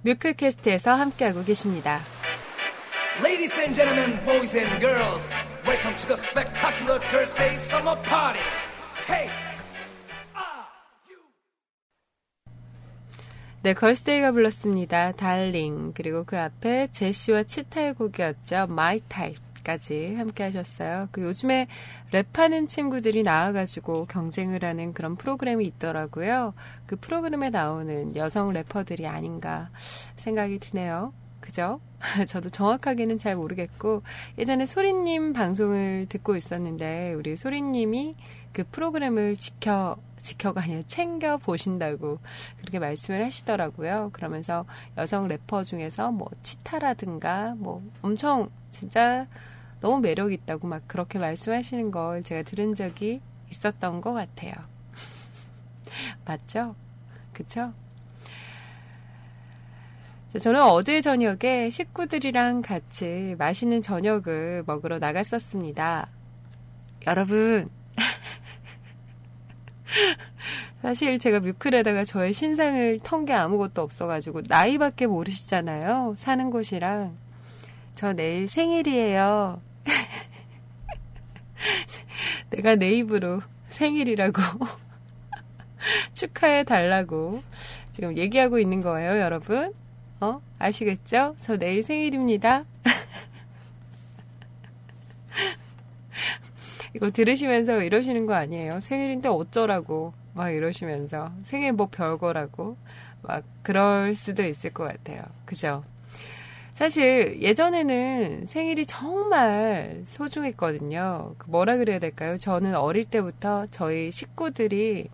뮤클캐스트에서 0.00 0.94
함께하고 0.94 1.44
계십니다. 1.44 2.00
Ladies 3.22 3.52
and 3.60 3.74
gentlemen, 3.74 4.18
boys 4.24 4.56
and 4.56 4.80
girls, 4.80 5.20
welcome 5.66 5.94
to 5.94 6.06
the 6.08 6.16
spectacular 6.16 7.00
Girl's 7.10 7.39
Day 7.39 7.54
summer 7.56 7.96
party. 7.96 8.40
네, 13.66 13.74
걸스데이가 13.74 14.30
불렀습니다. 14.30 15.10
Darling. 15.10 15.92
그리고 15.92 16.22
그 16.22 16.38
앞에 16.38 16.86
제시와 16.92 17.42
치타의 17.42 17.94
곡이었죠. 17.94 18.68
My 18.68 19.00
Type까지 19.08 20.14
함께 20.14 20.44
하셨어요. 20.44 21.08
그 21.10 21.22
요즘에 21.22 21.66
랩하는 22.12 22.68
친구들이 22.68 23.24
나와가지고 23.24 24.06
경쟁을 24.06 24.64
하는 24.64 24.92
그런 24.92 25.16
프로그램이 25.16 25.64
있더라고요. 25.64 26.54
그 26.86 26.94
프로그램에 26.94 27.50
나오는 27.50 28.14
여성 28.14 28.52
래퍼들이 28.52 29.08
아닌가 29.08 29.70
생각이 30.14 30.60
드네요. 30.60 31.12
그죠? 31.40 31.80
저도 32.28 32.50
정확하게는 32.50 33.18
잘 33.18 33.36
모르겠고, 33.36 34.02
예전에 34.38 34.66
소리님 34.66 35.32
방송을 35.32 36.06
듣고 36.08 36.36
있었는데, 36.36 37.14
우리 37.14 37.36
소리님이 37.36 38.14
그 38.56 38.64
프로그램을 38.64 39.36
지켜 39.36 39.98
지켜가 40.22 40.62
아니라 40.62 40.80
챙겨 40.86 41.36
보신다고 41.36 42.18
그렇게 42.56 42.78
말씀을 42.78 43.22
하시더라고요. 43.22 44.08
그러면서 44.14 44.64
여성 44.96 45.28
래퍼 45.28 45.62
중에서 45.62 46.10
뭐 46.10 46.30
치타라든가 46.42 47.54
뭐 47.58 47.82
엄청 48.00 48.48
진짜 48.70 49.26
너무 49.82 50.00
매력 50.00 50.32
있다고 50.32 50.68
막 50.68 50.88
그렇게 50.88 51.18
말씀하시는 51.18 51.90
걸 51.90 52.22
제가 52.22 52.44
들은 52.44 52.74
적이 52.74 53.20
있었던 53.50 54.00
것 54.00 54.14
같아요. 54.14 54.54
맞죠? 56.24 56.74
그쵸? 57.34 57.74
저는 60.40 60.62
어제 60.62 61.02
저녁에 61.02 61.68
식구들이랑 61.68 62.62
같이 62.62 63.36
맛있는 63.36 63.82
저녁을 63.82 64.64
먹으러 64.66 64.98
나갔었습니다. 64.98 66.08
여러분, 67.06 67.75
사실 70.82 71.18
제가 71.18 71.40
뮤클에다가 71.40 72.04
저의 72.04 72.32
신상을 72.32 73.00
턴 73.02 73.24
게 73.24 73.32
아무것도 73.32 73.82
없어가지고 73.82 74.42
나이밖에 74.48 75.06
모르시잖아요. 75.06 76.14
사는 76.16 76.50
곳이랑. 76.50 77.16
저 77.94 78.12
내일 78.12 78.48
생일이에요. 78.48 79.60
내가 82.50 82.74
내 82.76 82.90
입으로 82.92 83.40
생일이라고 83.68 84.40
축하해 86.14 86.64
달라고 86.64 87.42
지금 87.92 88.16
얘기하고 88.16 88.58
있는 88.58 88.82
거예요, 88.82 89.20
여러분. 89.20 89.72
어? 90.20 90.40
아시겠죠? 90.58 91.34
저 91.38 91.56
내일 91.56 91.82
생일입니다. 91.82 92.64
이거 96.96 97.10
들으시면서 97.10 97.82
이러시는 97.82 98.24
거 98.24 98.32
아니에요? 98.34 98.80
생일인데 98.80 99.28
어쩌라고 99.28 100.14
막 100.32 100.48
이러시면서 100.50 101.30
생일 101.42 101.74
뭐 101.74 101.88
별거라고 101.90 102.78
막 103.20 103.44
그럴 103.62 104.14
수도 104.14 104.42
있을 104.42 104.70
것 104.72 104.84
같아요. 104.84 105.22
그죠? 105.44 105.84
사실 106.72 107.42
예전에는 107.42 108.46
생일이 108.46 108.86
정말 108.86 110.00
소중했거든요. 110.06 111.34
그 111.36 111.50
뭐라 111.50 111.76
그래야 111.76 111.98
될까요? 111.98 112.38
저는 112.38 112.74
어릴 112.74 113.04
때부터 113.04 113.66
저희 113.70 114.10
식구들이 114.10 115.08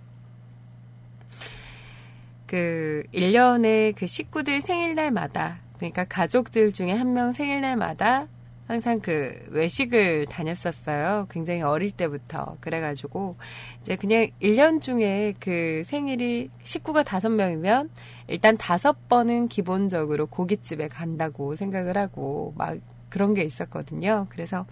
그 2.47 3.03
1년에 3.13 3.95
그 3.97 4.07
식구들 4.07 4.61
생일날마다 4.61 5.59
그러니까 5.79 6.05
가족들 6.05 6.71
중에 6.73 6.93
한 6.93 7.09
명 7.13 7.33
생일날마다 7.33 8.29
항상 8.73 9.01
그 9.01 9.39
외식을 9.51 10.25
다녔었어요. 10.25 11.27
굉장히 11.29 11.61
어릴 11.61 11.91
때부터. 11.91 12.57
그래가지고 12.61 13.37
이제 13.81 13.97
그냥 13.97 14.29
1년 14.41 14.81
중에 14.81 15.35
그 15.39 15.83
생일이 15.85 16.49
식구가 16.63 17.03
다섯 17.03 17.29
명이면 17.29 17.91
일단 18.29 18.57
다섯 18.57 19.11
번은 19.11 19.49
기본적으로 19.49 20.25
고깃집에 20.25 20.89
간다고 20.89 21.55
생각을 21.55 21.99
하고 21.99 22.55
막 22.57 22.79
그런 23.11 23.35
게 23.35 23.43
있었거든요. 23.43 24.27
그래서 24.31 24.65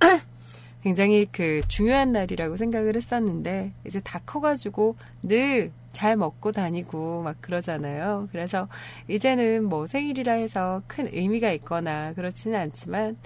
굉장히 0.82 1.26
그 1.30 1.60
중요한 1.68 2.12
날이라고 2.12 2.56
생각을 2.56 2.96
했었는데 2.96 3.74
이제 3.86 4.00
다 4.00 4.22
커가지고 4.24 4.96
늘 5.22 5.70
잘 5.98 6.16
먹고 6.16 6.52
다니고 6.52 7.24
막 7.24 7.40
그러잖아요. 7.40 8.28
그래서 8.30 8.68
이제는 9.08 9.64
뭐 9.64 9.88
생일이라 9.88 10.34
해서 10.34 10.80
큰 10.86 11.08
의미가 11.12 11.50
있거나 11.54 12.12
그렇지는 12.12 12.56
않지만 12.56 13.16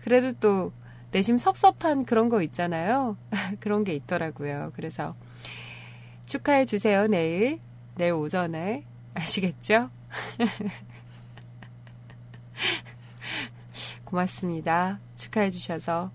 그래도 0.00 0.32
또 0.40 0.72
내심 1.12 1.38
섭섭한 1.38 2.04
그런 2.04 2.28
거 2.28 2.42
있잖아요. 2.42 3.16
그런 3.60 3.84
게 3.84 3.94
있더라고요. 3.94 4.72
그래서 4.74 5.14
축하해 6.26 6.64
주세요. 6.64 7.06
내일 7.06 7.60
내일 7.94 8.14
오전에 8.14 8.84
아시겠죠? 9.14 9.88
고맙습니다. 14.04 14.98
축하해 15.14 15.50
주셔서. 15.50 16.10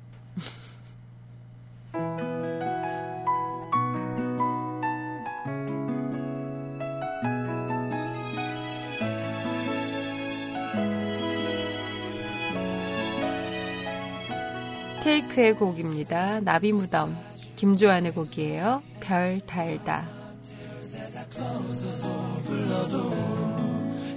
테이크의 15.05 15.53
곡입니다. 15.53 16.39
나비 16.39 16.71
무덤. 16.71 17.15
김조한의 17.57 18.15
곡이에요. 18.15 18.81
별 18.99 19.39
달다. 19.45 20.09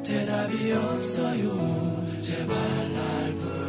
대답이 0.03 0.73
없어요. 0.73 2.07
제발 2.23 2.57
날 2.95 3.35
불러 3.35 3.68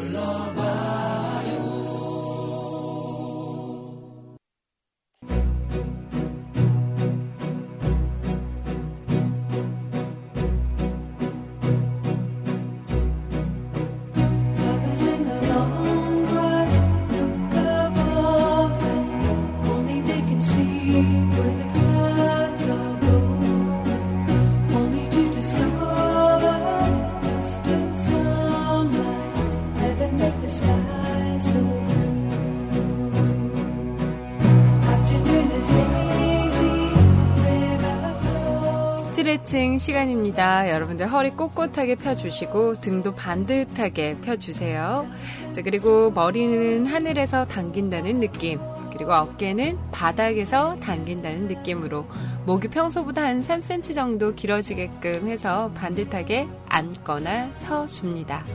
스트레칭 39.50 39.80
시간입니다. 39.80 40.70
여러분들 40.70 41.12
허리 41.12 41.32
꼿꼿하게 41.32 41.96
펴주시고 41.96 42.76
등도 42.76 43.16
반듯하게 43.16 44.18
펴주세요. 44.22 45.08
자, 45.52 45.62
그리고 45.64 46.12
머리는 46.12 46.86
하늘에서 46.86 47.48
당긴다는 47.48 48.20
느낌. 48.20 48.60
그리고 48.94 49.12
어깨는 49.14 49.80
바닥에서 49.92 50.76
당긴다는 50.82 51.48
느낌으로 51.48 52.06
목이 52.46 52.68
평소보다 52.68 53.24
한 53.24 53.42
3cm 53.42 53.96
정도 53.96 54.36
길어지게끔 54.36 55.28
해서 55.28 55.72
반듯하게 55.74 56.48
앉거나 56.68 57.52
서줍니다. 57.54 58.46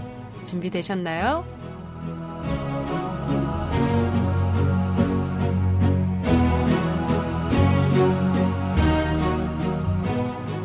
준비되셨나요? 0.45 1.64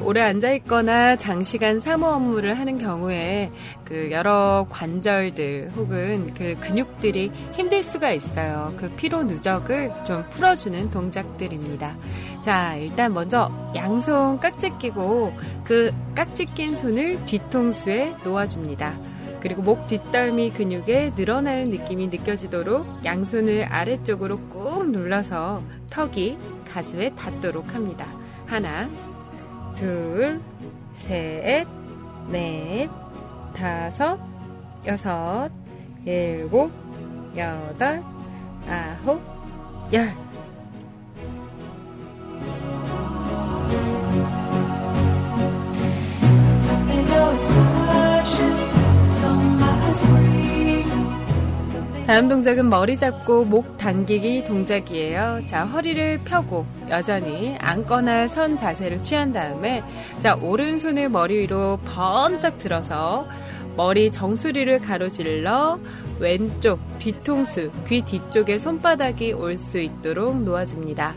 오래 0.09 0.21
앉아 0.21 0.53
있거나 0.53 1.15
장시간 1.17 1.77
사무 1.77 2.07
업무를 2.07 2.57
하는 2.57 2.79
경우에 2.79 3.51
그 3.85 4.09
여러 4.09 4.65
관절들 4.67 5.73
혹은 5.75 6.33
그 6.33 6.55
근육들이 6.59 7.31
힘들 7.51 7.83
수가 7.83 8.11
있어요. 8.13 8.73
그 8.75 8.89
피로 8.95 9.21
누적을 9.21 9.91
좀 10.05 10.27
풀어주는 10.31 10.89
동작들입니다. 10.89 11.95
자, 12.41 12.75
일단 12.77 13.13
먼저 13.13 13.51
양손 13.75 14.39
깍지 14.39 14.79
끼고 14.79 15.31
그 15.63 15.91
깍지 16.15 16.47
낀 16.55 16.73
손을 16.73 17.23
뒤통수에 17.27 18.15
놓아줍니다. 18.23 18.97
그리고 19.41 19.61
목 19.61 19.85
뒷덜미 19.85 20.53
근육에 20.53 21.13
늘어나는 21.15 21.69
느낌이 21.69 22.07
느껴지도록 22.07 23.05
양손을 23.05 23.65
아래쪽으로 23.65 24.39
꾹 24.49 24.89
눌러서 24.89 25.61
턱이 25.91 26.35
가슴에 26.67 27.13
닿도록 27.13 27.75
합니다. 27.75 28.07
하나, 28.47 28.89
둘, 29.79 30.41
셋, 30.93 31.65
넷, 32.29 32.89
다섯, 33.55 34.19
여섯, 34.85 35.49
일곱, 36.03 36.69
여덟, 37.37 38.03
아홉, 38.67 39.21
열. 39.93 40.28
다음 52.09 52.27
동작은 52.27 52.71
머리 52.71 52.97
잡고 52.97 53.45
목 53.45 53.77
당기기 53.77 54.43
동작이에요. 54.43 55.41
자, 55.45 55.63
허리를 55.65 56.21
펴고 56.23 56.65
여전히 56.89 57.55
앉거나 57.59 58.27
선 58.27 58.57
자세를 58.57 59.03
취한 59.03 59.31
다음에 59.31 59.83
자, 60.19 60.33
오른손을 60.33 61.09
머리 61.09 61.41
위로 61.41 61.77
번쩍 61.85 62.57
들어서 62.57 63.27
머리 63.77 64.09
정수리를 64.09 64.79
가로질러 64.79 65.79
왼쪽 66.17 66.79
뒤통수, 66.97 67.69
귀 67.87 68.01
뒤쪽에 68.01 68.57
손바닥이 68.57 69.33
올 69.33 69.55
수 69.55 69.77
있도록 69.77 70.41
놓아줍니다. 70.41 71.15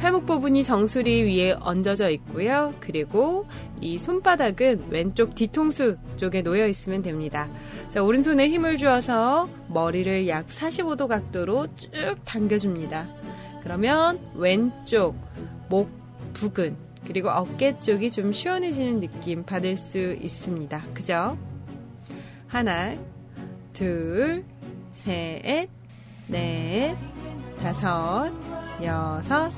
팔목 0.00 0.24
부분이 0.24 0.64
정수리 0.64 1.24
위에 1.24 1.54
얹어져 1.60 2.08
있고요. 2.08 2.72
그리고 2.80 3.46
이 3.82 3.98
손바닥은 3.98 4.86
왼쪽 4.88 5.34
뒤통수 5.34 5.98
쪽에 6.16 6.42
놓여 6.42 6.66
있으면 6.68 7.02
됩니다. 7.02 7.50
자, 7.90 8.02
오른손에 8.02 8.48
힘을 8.48 8.78
주어서 8.78 9.50
머리를 9.68 10.26
약 10.26 10.48
45도 10.48 11.06
각도로 11.06 11.66
쭉 11.74 11.90
당겨줍니다. 12.24 13.10
그러면 13.62 14.18
왼쪽 14.34 15.16
목 15.68 15.90
부근 16.32 16.76
그리고 17.06 17.28
어깨 17.28 17.78
쪽이 17.78 18.10
좀 18.10 18.32
시원해지는 18.32 19.00
느낌 19.00 19.44
받을 19.44 19.76
수 19.76 19.98
있습니다. 19.98 20.82
그죠? 20.94 21.36
하나, 22.46 22.96
둘, 23.74 24.44
셋, 24.92 25.68
넷, 26.26 26.96
다섯, 27.60 28.32
여섯, 28.82 29.52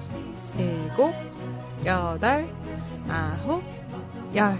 일곱, 0.58 1.14
여덟, 1.84 2.46
아홉, 3.08 3.62
열. 4.34 4.58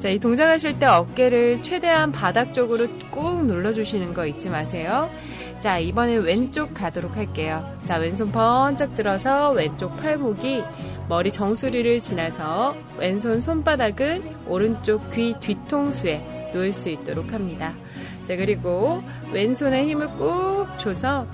자, 0.00 0.08
이 0.08 0.18
동작하실 0.18 0.78
때 0.78 0.86
어깨를 0.86 1.62
최대한 1.62 2.10
바닥 2.10 2.52
쪽으로 2.52 2.88
꾹 3.10 3.46
눌러주시는 3.46 4.14
거 4.14 4.26
잊지 4.26 4.48
마세요. 4.48 5.08
자, 5.60 5.78
이번에 5.78 6.16
왼쪽 6.16 6.74
가도록 6.74 7.16
할게요. 7.16 7.64
자, 7.84 7.98
왼손 7.98 8.32
번쩍 8.32 8.96
들어서 8.96 9.52
왼쪽 9.52 9.96
팔목이 9.96 10.64
머리 11.08 11.30
정수리를 11.30 12.00
지나서 12.00 12.74
왼손 12.98 13.40
손바닥은 13.40 14.48
오른쪽 14.48 15.08
귀 15.10 15.34
뒤통수에 15.38 16.50
놓을 16.52 16.72
수 16.72 16.88
있도록 16.88 17.32
합니다. 17.32 17.74
자, 18.24 18.34
그리고 18.34 19.04
왼손에 19.30 19.84
힘을 19.84 20.08
꾹 20.16 20.66
줘서 20.78 21.28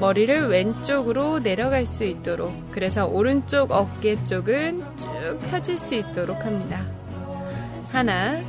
머리를 0.00 0.48
왼쪽으로 0.48 1.40
내려갈 1.40 1.84
수 1.84 2.04
있도록 2.04 2.52
그래서 2.70 3.06
오른쪽 3.06 3.72
어깨 3.72 4.22
쪽은 4.24 4.84
쭉 4.96 5.38
펴질 5.50 5.76
수 5.76 5.94
있도록 5.96 6.44
합니다. 6.44 6.86
하나, 7.90 8.40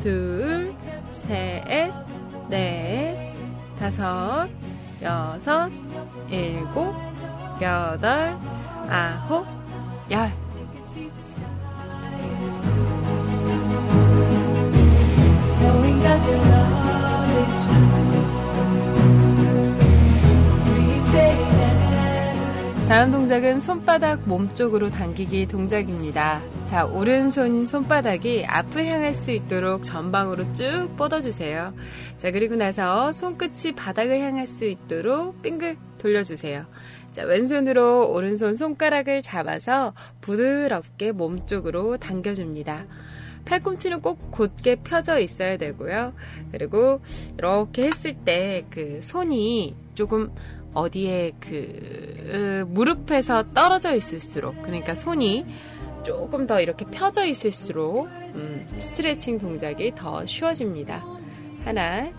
둘, 0.00 0.74
셋, 1.10 1.92
넷, 2.48 3.34
다섯, 3.78 4.48
여섯, 5.02 5.70
일곱, 6.28 6.94
여덟, 7.62 8.36
아홉, 8.88 9.46
열. 10.10 10.30
다음 22.88 23.10
동작은 23.10 23.58
손바닥 23.58 24.28
몸쪽으로 24.28 24.90
당기기 24.90 25.46
동작입니다. 25.48 26.40
자, 26.66 26.86
오른손 26.86 27.66
손바닥이 27.66 28.44
앞을 28.46 28.86
향할 28.86 29.12
수 29.12 29.32
있도록 29.32 29.82
전방으로 29.82 30.52
쭉 30.52 30.88
뻗어주세요. 30.96 31.74
자, 32.16 32.30
그리고 32.30 32.54
나서 32.54 33.10
손끝이 33.10 33.72
바닥을 33.76 34.20
향할 34.20 34.46
수 34.46 34.64
있도록 34.66 35.42
빙글 35.42 35.76
돌려주세요. 35.98 36.64
자, 37.10 37.24
왼손으로 37.24 38.12
오른손 38.12 38.54
손가락을 38.54 39.20
잡아서 39.20 39.92
부드럽게 40.20 41.10
몸쪽으로 41.10 41.96
당겨줍니다. 41.96 42.86
팔꿈치는 43.46 44.00
꼭 44.00 44.30
곧게 44.32 44.76
펴져 44.76 45.18
있어야 45.18 45.56
되고요. 45.56 46.14
그리고 46.52 47.00
이렇게 47.36 47.86
했을 47.86 48.14
때 48.14 48.64
그 48.70 49.00
손이 49.00 49.74
조금 49.94 50.32
어디에 50.76 51.32
그 51.40 52.66
무릎에서 52.68 53.54
떨어져 53.54 53.94
있을수록 53.96 54.62
그러니까 54.62 54.94
손이 54.94 55.46
조금 56.04 56.46
더 56.46 56.60
이렇게 56.60 56.84
펴져 56.84 57.24
있을수록 57.24 58.06
음, 58.06 58.66
스트레칭 58.78 59.38
동작이 59.38 59.94
더 59.94 60.26
쉬워집니다. 60.26 61.02
하나, 61.64 62.12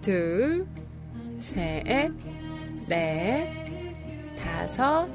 둘, 0.00 0.66
셋, 1.40 2.12
넷, 2.88 3.52
다섯, 4.38 5.08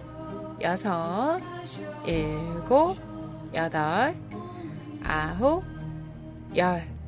여섯, 0.61 1.39
일곱, 2.05 2.97
여덟, 3.53 4.15
아홉, 5.03 5.63
열. 6.57 6.98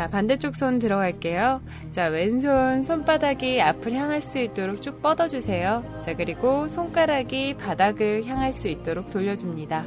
자, 0.00 0.06
반대쪽 0.06 0.56
손 0.56 0.78
들어갈게요. 0.78 1.60
자, 1.90 2.06
왼손 2.06 2.80
손바닥이 2.80 3.60
앞을 3.60 3.92
향할 3.92 4.22
수 4.22 4.38
있도록 4.38 4.80
쭉 4.80 5.02
뻗어주세요. 5.02 5.84
자, 6.02 6.14
그리고 6.14 6.66
손가락이 6.66 7.58
바닥을 7.58 8.24
향할 8.24 8.54
수 8.54 8.68
있도록 8.68 9.10
돌려줍니다. 9.10 9.84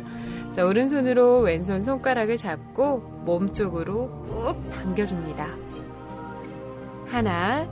자, 0.55 0.65
오른손으로 0.67 1.39
왼손 1.39 1.81
손가락을 1.81 2.37
잡고 2.37 2.99
몸 3.25 3.55
쪽으로 3.55 4.11
꾹 4.21 4.69
당겨줍니다. 4.69 5.47
하나, 7.07 7.67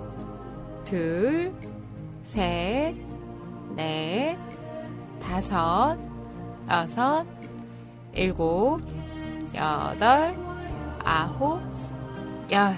둘, 0.84 1.54
셋, 2.24 2.96
넷, 3.76 4.36
다섯, 5.22 5.96
여섯, 6.68 7.24
일곱, 8.14 8.82
여덟, 9.56 10.36
아홉, 11.04 11.62
열. 12.52 12.76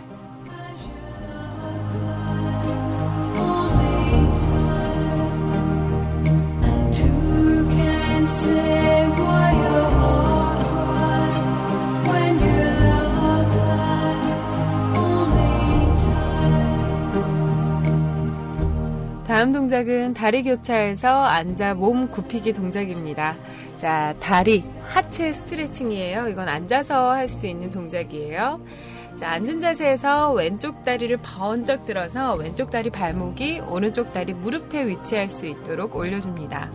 다음 19.25 19.51
동작은 19.51 20.13
다리 20.13 20.43
교차해서 20.43 21.07
앉아 21.25 21.73
몸 21.73 22.07
굽히기 22.09 22.53
동작입니다. 22.53 23.35
자, 23.77 24.13
다리, 24.19 24.63
하체 24.87 25.33
스트레칭이에요. 25.33 26.27
이건 26.27 26.47
앉아서 26.47 27.11
할 27.11 27.27
수 27.27 27.47
있는 27.47 27.71
동작이에요. 27.71 28.61
자, 29.17 29.31
앉은 29.31 29.61
자세에서 29.61 30.33
왼쪽 30.33 30.83
다리를 30.83 31.15
번쩍 31.17 31.85
들어서 31.85 32.35
왼쪽 32.35 32.71
다리 32.71 32.89
발목이 32.89 33.61
오른쪽 33.69 34.11
다리 34.11 34.33
무릎에 34.33 34.87
위치할 34.87 35.29
수 35.29 35.45
있도록 35.45 35.95
올려줍니다. 35.95 36.71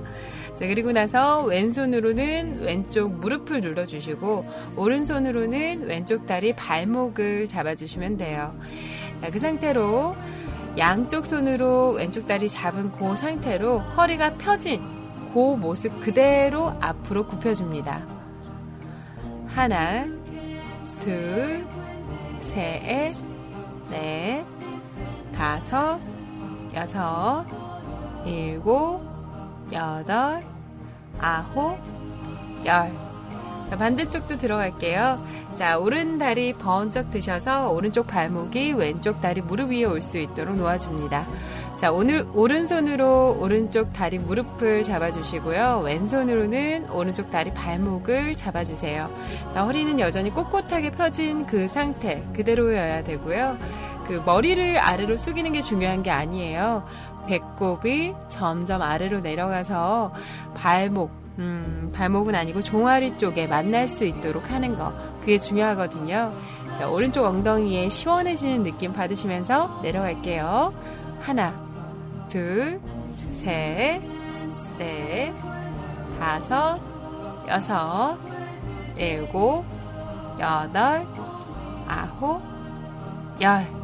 자, 0.55 0.67
그리고 0.67 0.93
나서 0.93 1.43
왼손으로는 1.43 2.63
왼쪽 2.63 3.13
무릎을 3.15 3.61
눌러주시고, 3.61 4.47
오른손으로는 4.77 5.87
왼쪽 5.87 6.27
다리 6.27 6.55
발목을 6.55 7.49
잡아주시면 7.49 8.17
돼요. 8.17 8.55
자, 9.21 9.31
그 9.31 9.39
상태로 9.39 10.17
양쪽 10.79 11.27
손으로 11.27 11.91
왼쪽 11.93 12.29
다리 12.29 12.49
잡은 12.49 12.93
그 12.93 13.17
상태로 13.17 13.81
허리가 13.81 14.35
펴진 14.35 14.81
그 15.35 15.57
모습 15.57 16.01
그대로 16.01 16.73
앞으로 16.81 17.27
굽혀줍니다. 17.27 18.07
하나, 19.49 20.07
둘, 21.03 21.67
셋, 22.39 23.15
넷, 23.91 24.45
다섯, 25.35 25.99
여섯, 26.75 27.45
일곱, 28.25 29.01
여덟, 29.73 30.43
아홉, 31.21 31.79
열. 32.65 32.93
자, 33.71 33.77
반대쪽도 33.77 34.39
들어갈게요. 34.39 35.23
자, 35.55 35.79
오른 35.79 36.19
다리 36.19 36.55
번쩍 36.55 37.11
드셔서 37.11 37.71
오른쪽 37.71 38.07
발목이 38.07 38.73
왼쪽 38.73 39.21
다리 39.21 39.43
무릎 39.43 39.71
위에 39.71 39.85
올 39.85 40.01
수 40.01 40.17
있도록 40.19 40.57
놓아줍니다. 40.57 41.27
자, 41.79 41.93
오늘 41.93 42.27
오른손으로 42.35 43.39
오른쪽 43.39 43.93
다리 43.93 44.19
무릎을 44.19 44.83
잡아주시고요. 44.83 45.83
왼손으로는 45.85 46.91
오른쪽 46.91 47.31
다리 47.31 47.55
발목을 47.55 48.35
잡아주세요. 48.35 49.09
자, 49.55 49.63
허리는 49.63 50.01
여전히 50.01 50.35
꼿꼿하게 50.35 50.91
펴진 50.91 51.47
그 51.47 51.69
상태 51.69 52.25
그대로여야 52.35 53.05
되고요. 53.05 53.57
그 54.09 54.21
머리를 54.27 54.77
아래로 54.77 55.19
숙이는 55.19 55.53
게 55.53 55.61
중요한 55.61 56.03
게 56.03 56.11
아니에요. 56.11 56.85
배꼽이 57.29 58.13
점점 58.29 58.83
아래로 58.83 59.21
내려가서 59.21 60.13
발목, 60.57 61.13
음, 61.39 61.93
발목은 61.95 62.35
아니고 62.35 62.61
종아리 62.65 63.19
쪽에 63.19 63.47
만날 63.47 63.87
수 63.87 64.05
있도록 64.05 64.51
하는 64.51 64.75
거. 64.75 64.93
그게 65.21 65.39
중요하거든요. 65.39 66.33
자, 66.75 66.89
오른쪽 66.89 67.25
엉덩이에 67.25 67.89
시원해지는 67.89 68.65
느낌 68.65 68.93
받으시면서 68.93 69.79
내려갈게요. 69.85 70.75
하나, 71.21 71.68
둘, 72.29 72.81
셋, 73.33 74.01
넷, 74.79 75.33
다섯, 76.19 76.79
여섯, 77.49 78.19
일곱, 78.97 79.65
여덟, 80.39 81.07
아홉, 81.87 82.43
열. 83.41 83.78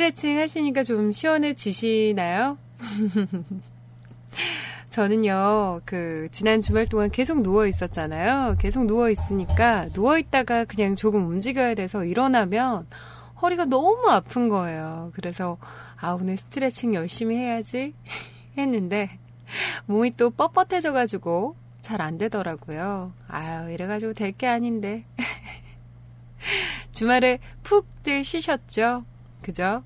스트레칭 0.00 0.38
하시니까 0.38 0.82
좀 0.82 1.12
시원해지시나요? 1.12 2.56
저는요, 4.88 5.82
그, 5.84 6.28
지난 6.32 6.62
주말 6.62 6.86
동안 6.86 7.10
계속 7.10 7.42
누워 7.42 7.66
있었잖아요. 7.66 8.56
계속 8.58 8.86
누워 8.86 9.10
있으니까, 9.10 9.90
누워 9.90 10.16
있다가 10.16 10.64
그냥 10.64 10.96
조금 10.96 11.28
움직여야 11.28 11.74
돼서 11.74 12.06
일어나면 12.06 12.86
허리가 13.42 13.66
너무 13.66 14.08
아픈 14.08 14.48
거예요. 14.48 15.12
그래서, 15.14 15.58
아, 16.00 16.12
오늘 16.12 16.38
스트레칭 16.38 16.94
열심히 16.94 17.36
해야지 17.36 17.92
했는데, 18.56 19.10
몸이 19.84 20.12
또 20.16 20.30
뻣뻣해져가지고 20.30 21.56
잘 21.82 22.00
안 22.00 22.16
되더라고요. 22.16 23.12
아유, 23.28 23.70
이래가지고 23.70 24.14
될 24.14 24.32
게 24.32 24.46
아닌데. 24.46 25.04
주말에 26.92 27.38
푹들 27.64 28.24
쉬셨죠? 28.24 29.04
그죠? 29.42 29.82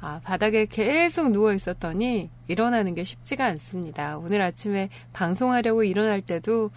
아, 0.00 0.20
바닥에 0.22 0.66
계속 0.66 1.30
누워 1.30 1.52
있었더니 1.52 2.30
일어나는 2.46 2.94
게 2.94 3.02
쉽지가 3.04 3.44
않습니다. 3.46 4.18
오늘 4.18 4.40
아침에 4.40 4.90
방송하려고 5.12 5.82
일어날 5.82 6.20
때도 6.20 6.70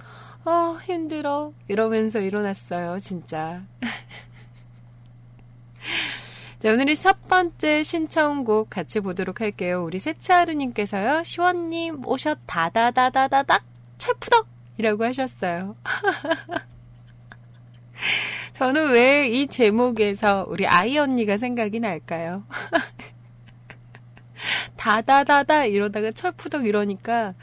어, 0.43 0.75
힘들어. 0.83 1.53
이러면서 1.67 2.19
일어났어요, 2.19 2.99
진짜. 2.99 3.61
자, 6.59 6.71
오늘의 6.71 6.95
첫 6.95 7.27
번째 7.27 7.83
신청곡 7.83 8.69
같이 8.69 9.01
보도록 9.01 9.41
할게요. 9.41 9.83
우리 9.83 9.99
세차하루님께서요, 9.99 11.23
시원님 11.23 12.07
오셨 12.07 12.39
다다다다다닥 12.47 13.63
철푸덕! 13.97 14.47
이라고 14.77 15.03
하셨어요. 15.05 15.75
저는 18.53 18.91
왜 18.91 19.29
이 19.31 19.47
제목에서 19.47 20.45
우리 20.49 20.67
아이 20.67 20.97
언니가 20.97 21.37
생각이 21.37 21.79
날까요? 21.79 22.43
다다다다 24.77 25.65
이러다가 25.65 26.11
철푸덕 26.11 26.65
이러니까 26.65 27.33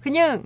그냥 0.00 0.44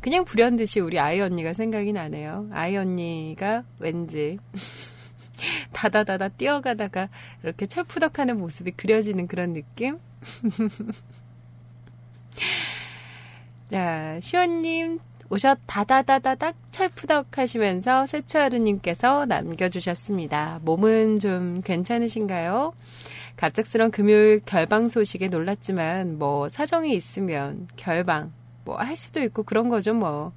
그냥 0.00 0.24
불현듯이 0.24 0.80
우리 0.80 0.98
아이 0.98 1.20
언니가 1.20 1.52
생각이 1.52 1.92
나네요. 1.92 2.48
아이 2.52 2.76
언니가 2.76 3.64
왠지 3.78 4.38
다다다다 5.72 6.28
뛰어가다가 6.30 7.08
이렇게 7.42 7.66
철푸덕하는 7.66 8.38
모습이 8.38 8.72
그려지는 8.72 9.26
그런 9.26 9.52
느낌? 9.52 9.98
자, 13.70 14.18
시원님 14.20 14.98
오셨 15.30 15.58
다다다다닥 15.66 16.56
철푸덕 16.72 17.38
하시면서 17.38 18.04
세추하루님께서 18.06 19.26
남겨주셨습니다. 19.26 20.60
몸은 20.64 21.20
좀 21.20 21.60
괜찮으신가요? 21.62 22.72
갑작스런 23.36 23.92
금요일 23.92 24.40
결방 24.44 24.88
소식에 24.88 25.28
놀랐지만 25.28 26.18
뭐 26.18 26.48
사정이 26.48 26.92
있으면 26.94 27.68
결방 27.76 28.32
뭐 28.64 28.76
할 28.78 28.96
수도 28.96 29.22
있고 29.22 29.44
그런 29.44 29.68
거죠 29.68 29.94
뭐. 29.94 30.32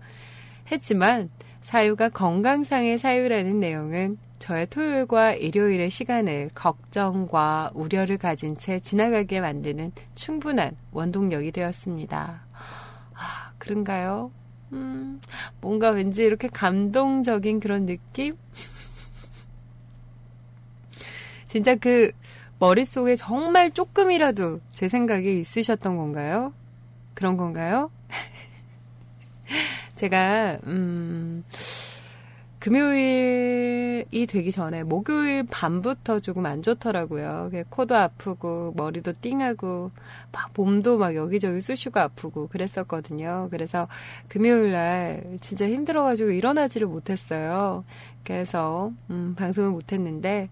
했지만 0.71 1.29
사유가 1.61 2.09
건강상의 2.09 2.97
사유라는 2.99 3.59
내용은 3.59 4.17
저의 4.37 4.67
토요일과 4.67 5.33
일요일의 5.33 5.89
시간을 5.89 6.51
걱정과 6.53 7.71
우려를 7.73 8.17
가진 8.17 8.57
채 8.57 8.79
지나가게 8.79 9.41
만드는 9.41 9.91
충분한 10.15 10.75
원동력이 10.91 11.51
되었습니다. 11.51 12.45
아, 13.13 13.51
그런가요? 13.57 14.31
음, 14.73 15.21
뭔가 15.61 15.91
왠지 15.91 16.23
이렇게 16.23 16.47
감동적인 16.47 17.59
그런 17.59 17.85
느낌? 17.85 18.35
진짜 21.47 21.75
그 21.75 22.11
머릿속에 22.59 23.15
정말 23.15 23.71
조금이라도 23.71 24.59
제 24.69 24.87
생각이 24.87 25.39
있으셨던 25.39 25.97
건가요? 25.97 26.53
그런 27.13 27.37
건가요? 27.37 27.91
제가, 29.95 30.57
음, 30.65 31.43
금요일이 32.63 34.25
되기 34.25 34.49
전에 34.49 34.83
목요일 34.83 35.43
밤부터 35.43 36.21
조금 36.21 36.45
안 36.45 36.61
좋더라고요. 36.61 37.51
코도 37.69 37.93
아프고 37.93 38.71
머리도 38.77 39.15
띵하고 39.19 39.91
막 40.31 40.51
몸도 40.55 40.97
막 40.97 41.13
여기저기 41.13 41.59
쑤시고 41.59 41.99
아프고 41.99 42.47
그랬었거든요. 42.47 43.49
그래서 43.51 43.89
금요일 44.29 44.71
날 44.71 45.37
진짜 45.41 45.67
힘들어가지고 45.67 46.31
일어나지를 46.31 46.87
못했어요. 46.87 47.83
그래서 48.23 48.93
음, 49.09 49.35
방송을 49.35 49.71
못했는데 49.71 50.47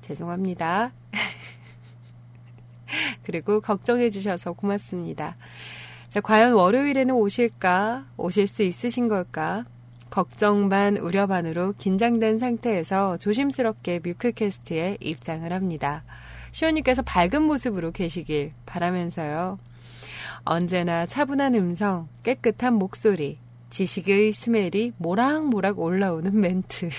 죄송합니다. 0.00 0.92
그리고 3.22 3.60
걱정해 3.60 4.10
주셔서 4.10 4.54
고맙습니다. 4.54 5.36
자, 6.08 6.20
과연 6.20 6.54
월요일에는 6.54 7.14
오실까? 7.14 8.06
오실 8.16 8.48
수 8.48 8.64
있으신 8.64 9.06
걸까? 9.06 9.66
걱정 10.14 10.68
반, 10.68 10.96
우려 10.96 11.26
반으로 11.26 11.72
긴장된 11.76 12.38
상태에서 12.38 13.16
조심스럽게 13.16 13.98
뮤클캐스트에 14.04 14.98
입장을 15.00 15.52
합니다. 15.52 16.04
시원님께서 16.52 17.02
밝은 17.02 17.42
모습으로 17.42 17.90
계시길 17.90 18.52
바라면서요. 18.64 19.58
언제나 20.44 21.04
차분한 21.04 21.56
음성, 21.56 22.06
깨끗한 22.22 22.74
목소리, 22.74 23.38
지식의 23.70 24.30
스멜이 24.30 24.92
모락모락 24.98 25.80
올라오는 25.80 26.32
멘트. 26.32 26.90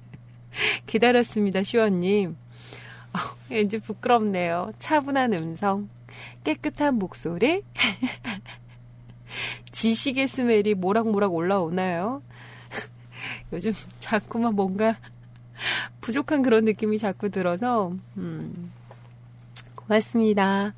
기다렸습니다, 0.86 1.62
시원님. 1.62 2.30
어, 2.30 3.18
왠지 3.50 3.76
부끄럽네요. 3.76 4.72
차분한 4.78 5.34
음성, 5.34 5.90
깨끗한 6.44 6.94
목소리, 6.94 7.62
지식의 9.70 10.28
스멜이 10.28 10.74
모락모락 10.74 11.34
올라오나요? 11.34 12.22
요즘 13.52 13.72
자꾸만 13.98 14.54
뭔가 14.54 14.96
부족한 16.00 16.42
그런 16.42 16.64
느낌이 16.64 16.98
자꾸 16.98 17.30
들어서, 17.30 17.92
음, 18.16 18.72
고맙습니다. 19.74 20.74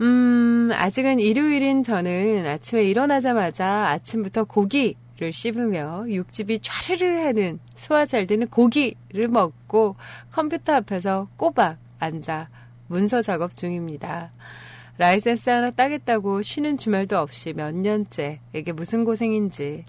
음, 0.00 0.70
아직은 0.72 1.20
일요일인 1.20 1.82
저는 1.82 2.46
아침에 2.46 2.82
일어나자마자 2.82 3.88
아침부터 3.88 4.44
고기를 4.44 5.32
씹으며 5.32 6.06
육즙이 6.08 6.58
촤르르 6.58 7.24
하는 7.24 7.60
소화 7.74 8.04
잘 8.06 8.26
되는 8.26 8.48
고기를 8.48 9.28
먹고 9.28 9.96
컴퓨터 10.32 10.74
앞에서 10.74 11.28
꼬박 11.36 11.78
앉아 11.98 12.48
문서 12.88 13.22
작업 13.22 13.54
중입니다. 13.54 14.32
라이센스 14.98 15.50
하나 15.50 15.70
따겠다고 15.70 16.42
쉬는 16.42 16.76
주말도 16.76 17.18
없이 17.18 17.52
몇 17.54 17.74
년째 17.74 18.40
이게 18.54 18.72
무슨 18.72 19.04
고생인지 19.04 19.84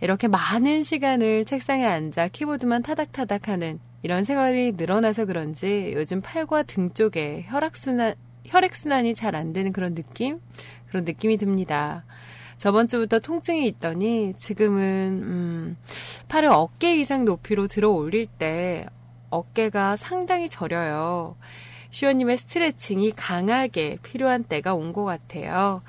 이렇게 0.00 0.28
많은 0.28 0.82
시간을 0.82 1.44
책상에 1.44 1.84
앉아 1.84 2.28
키보드만 2.28 2.82
타닥타닥 2.82 3.48
하는 3.48 3.80
이런 4.02 4.24
생활이 4.24 4.72
늘어나서 4.72 5.26
그런지 5.26 5.92
요즘 5.94 6.22
팔과 6.22 6.62
등 6.62 6.90
쪽에 6.94 7.44
혈액순환, 7.48 8.14
혈액순환이 8.46 9.14
잘 9.14 9.34
안 9.34 9.52
되는 9.52 9.72
그런 9.72 9.94
느낌? 9.94 10.40
그런 10.88 11.04
느낌이 11.04 11.36
듭니다. 11.36 12.04
저번 12.56 12.86
주부터 12.86 13.18
통증이 13.18 13.66
있더니 13.68 14.32
지금은, 14.36 14.82
음, 15.22 15.76
팔을 16.28 16.48
어깨 16.50 16.96
이상 16.96 17.24
높이로 17.24 17.66
들어 17.66 17.90
올릴 17.90 18.26
때 18.26 18.86
어깨가 19.30 19.96
상당히 19.96 20.48
저려요. 20.48 21.36
슈어님의 21.90 22.36
스트레칭이 22.38 23.10
강하게 23.12 23.98
필요한 24.02 24.44
때가 24.44 24.74
온 24.74 24.92
것 24.92 25.04
같아요. 25.04 25.82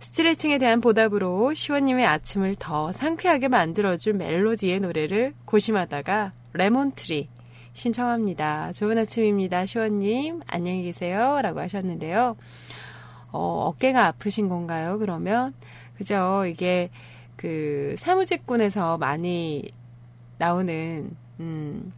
스트레칭에 0.00 0.58
대한 0.58 0.80
보답으로 0.80 1.52
시원님의 1.54 2.06
아침을 2.06 2.56
더 2.58 2.92
상쾌하게 2.92 3.48
만들어줄 3.48 4.14
멜로디의 4.14 4.80
노래를 4.80 5.34
고심하다가 5.44 6.32
Lemon 6.54 6.95
Tree 6.95 7.28
신청합니다. 7.74 8.72
좋은 8.72 8.96
아침입니다. 8.96 9.66
시원님, 9.66 10.40
안녕히 10.46 10.84
계세요. 10.84 11.40
라고 11.42 11.60
하셨는데요. 11.60 12.36
어, 13.32 13.64
어깨가 13.68 14.06
아프신 14.06 14.48
건가요? 14.48 14.98
그러면? 14.98 15.52
그죠. 15.96 16.44
이게 16.46 16.88
그 17.36 17.94
사무직군에서 17.98 18.96
많이 18.96 19.70
나오는, 20.38 21.10
음, 21.40 21.92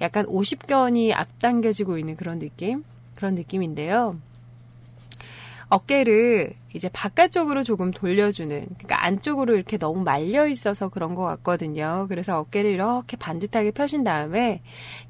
약간 0.00 0.24
50견이 0.24 1.12
앞당겨지고 1.14 1.98
있는 1.98 2.16
그런 2.16 2.38
느낌? 2.38 2.82
그런 3.20 3.34
느낌인데요. 3.34 4.16
어깨를 5.68 6.54
이제 6.72 6.88
바깥쪽으로 6.88 7.62
조금 7.62 7.90
돌려주는, 7.90 8.66
그러니까 8.78 9.04
안쪽으로 9.04 9.54
이렇게 9.54 9.76
너무 9.76 10.02
말려 10.02 10.48
있어서 10.48 10.88
그런 10.88 11.14
것 11.14 11.22
같거든요. 11.24 12.06
그래서 12.08 12.40
어깨를 12.40 12.70
이렇게 12.70 13.16
반듯하게 13.18 13.72
펴신 13.72 14.02
다음에 14.02 14.62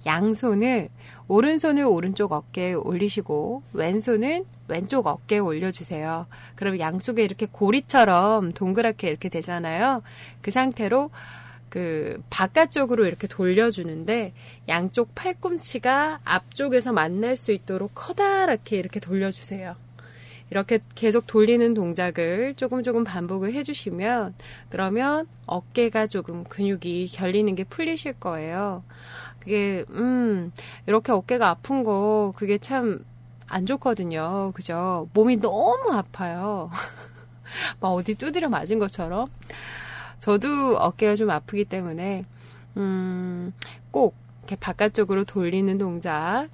양손을, 0.07 0.89
오른손을 1.29 1.85
오른쪽 1.85 2.33
어깨에 2.33 2.75
올리시고, 2.75 3.63
왼손은 3.73 4.45
왼쪽 4.67 5.07
어깨에 5.07 5.39
올려주세요. 5.39 6.27
그럼 6.57 6.81
양쪽에 6.81 7.23
이렇게 7.23 7.47
고리처럼 7.47 8.53
동그랗게 8.53 9.09
이렇게 9.09 9.29
되잖아요. 9.29 10.03
그 10.43 10.51
상태로 10.51 11.11
그 11.71 12.23
바깥쪽으로 12.29 13.07
이렇게 13.07 13.27
돌려주는데 13.27 14.35
양쪽 14.69 15.15
팔꿈치가 15.15 16.21
앞쪽에서 16.25 16.93
만날 16.93 17.37
수 17.37 17.53
있도록 17.53 17.93
커다랗게 17.95 18.77
이렇게 18.77 19.01
돌려주세요. 19.01 19.75
이렇게 20.51 20.81
계속 20.97 21.27
돌리는 21.27 21.75
동작을 21.75 22.55
조금 22.57 22.83
조금 22.83 23.05
반복을 23.05 23.55
해주시면 23.55 24.35
그러면 24.69 25.27
어깨가 25.47 26.09
조금 26.09 26.45
근육이 26.45 27.07
결리는 27.07 27.55
게 27.55 27.65
풀리실 27.65 28.15
거예요. 28.15 28.83
그게 29.39 29.85
음 29.91 30.53
이렇게 30.87 31.13
어깨가 31.13 31.49
아픈 31.49 31.85
거 31.85 32.35
그게 32.37 32.59
참 32.59 33.05
안 33.51 33.67
좋거든요. 33.67 34.53
그죠? 34.55 35.09
몸이 35.13 35.37
너무 35.39 35.91
아파요. 35.93 36.71
막 37.81 37.89
어디 37.89 38.15
두드려 38.15 38.49
맞은 38.49 38.79
것처럼. 38.79 39.27
저도 40.21 40.77
어깨가 40.79 41.17
좀 41.17 41.31
아프기 41.31 41.65
때문에 41.65 42.25
음, 42.77 43.53
꼭 43.91 44.15
이렇게 44.41 44.57
바깥쪽으로 44.57 45.25
돌리는 45.25 45.77
동작 45.79 46.49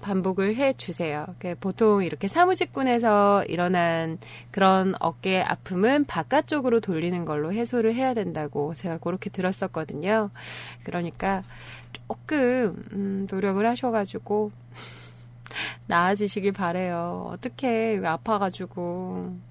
반복을 0.00 0.56
해 0.56 0.72
주세요. 0.74 1.26
보통 1.60 2.04
이렇게 2.04 2.28
사무직군에서 2.28 3.44
일어난 3.48 4.18
그런 4.50 4.94
어깨 5.00 5.40
아픔은 5.40 6.04
바깥쪽으로 6.04 6.80
돌리는 6.80 7.24
걸로 7.24 7.52
해소를 7.52 7.94
해야 7.94 8.14
된다고 8.14 8.74
제가 8.74 8.98
그렇게 8.98 9.28
들었었거든요. 9.30 10.30
그러니까 10.84 11.42
조금 11.92 12.84
음, 12.92 13.26
노력을 13.30 13.64
하셔가지고 13.66 14.52
나아지시길 15.86 16.52
바래요. 16.52 17.28
어떻게 17.32 18.00
아파가지고. 18.04 19.47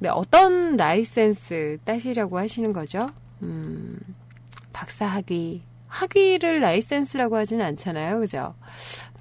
네, 0.00 0.08
어떤 0.08 0.76
라이센스 0.76 1.78
따시려고 1.84 2.38
하시는 2.38 2.72
거죠? 2.72 3.10
음, 3.42 3.98
박사 4.72 5.06
학위. 5.06 5.62
학위를 5.88 6.60
라이센스라고 6.60 7.36
하진 7.36 7.60
않잖아요. 7.60 8.20
그죠? 8.20 8.54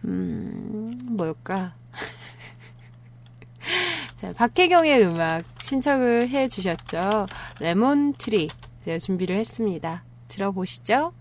음, 0.05 0.95
뭘까? 1.03 1.73
자, 4.21 4.33
박혜경의 4.33 5.03
음악 5.03 5.45
신청을 5.59 6.29
해 6.29 6.47
주셨죠. 6.47 7.25
Lemon 7.59 8.04
Tree. 8.04 8.49
제가 8.83 8.99
준비를 8.99 9.35
했습니다. 9.37 10.03
들어보시죠. 10.27 11.13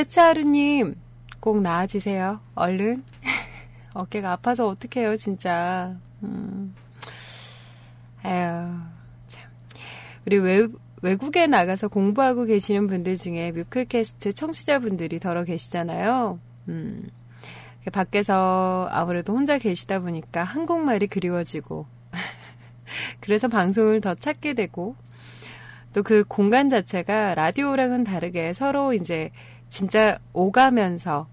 세차하루님, 0.00 0.94
꼭 1.40 1.60
나아지세요. 1.60 2.40
얼른. 2.54 3.04
어깨가 3.92 4.32
아파서 4.32 4.66
어떡해요, 4.66 5.16
진짜. 5.16 5.94
음. 6.22 6.74
에휴, 8.24 8.78
참. 9.26 9.50
우리 10.24 10.38
외, 10.38 10.68
외국에 11.02 11.46
나가서 11.46 11.88
공부하고 11.88 12.46
계시는 12.46 12.86
분들 12.86 13.16
중에 13.16 13.52
뮤클캐스트 13.52 14.32
청취자분들이 14.32 15.20
더러 15.20 15.44
계시잖아요. 15.44 16.38
음. 16.68 17.08
밖에서 17.92 18.88
아무래도 18.90 19.34
혼자 19.34 19.58
계시다 19.58 20.00
보니까 20.00 20.44
한국말이 20.44 21.08
그리워지고, 21.08 21.86
그래서 23.20 23.48
방송을 23.48 24.00
더 24.00 24.14
찾게 24.14 24.54
되고, 24.54 24.96
또 25.92 26.02
그 26.02 26.24
공간 26.26 26.68
자체가 26.68 27.34
라디오랑은 27.34 28.04
다르게 28.04 28.52
서로 28.52 28.94
이제 28.94 29.30
진짜 29.70 30.18
오가면서 30.34 31.28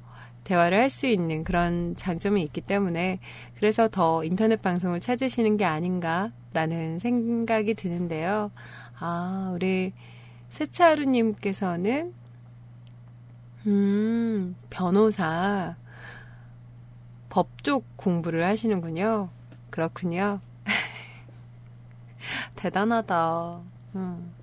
대화를 0.46 0.80
할 0.80 0.90
수 0.90 1.08
있는 1.08 1.44
그런 1.44 1.96
장점이 1.98 2.42
있기 2.44 2.62
때문에 2.62 3.20
그래서 3.56 3.90
더 3.90 4.24
인터넷 4.24 4.62
방송을 4.62 5.02
찾으시는 5.02 5.58
게 5.58 5.66
아닌가라는 5.66 7.00
생각이 7.00 7.74
드는데요. 7.74 8.52
아, 8.98 9.52
우리 9.54 9.92
세차루님께서는 10.50 12.14
음, 13.66 14.56
변호사 14.70 15.76
법쪽 17.30 17.86
공부를 17.98 18.46
하시는군요. 18.46 19.30
그렇군요. 19.70 20.40
대단하다. 22.56 23.62
음. 23.96 24.37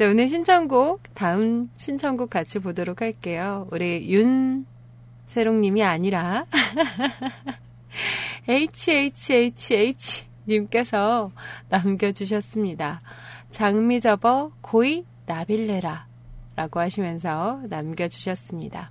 자, 0.00 0.08
오늘 0.08 0.28
신청곡, 0.28 1.02
다음 1.12 1.68
신청곡 1.76 2.30
같이 2.30 2.58
보도록 2.58 3.02
할게요. 3.02 3.68
우리 3.70 4.08
윤세롱님이 4.08 5.82
아니라, 5.82 6.46
HHHH 8.48 10.24
님께서 10.48 11.30
남겨주셨습니다. 11.68 13.02
장미 13.50 14.00
접어 14.00 14.52
고이 14.62 15.04
나빌레라 15.26 16.06
라고 16.56 16.80
하시면서 16.80 17.60
남겨주셨습니다. 17.68 18.90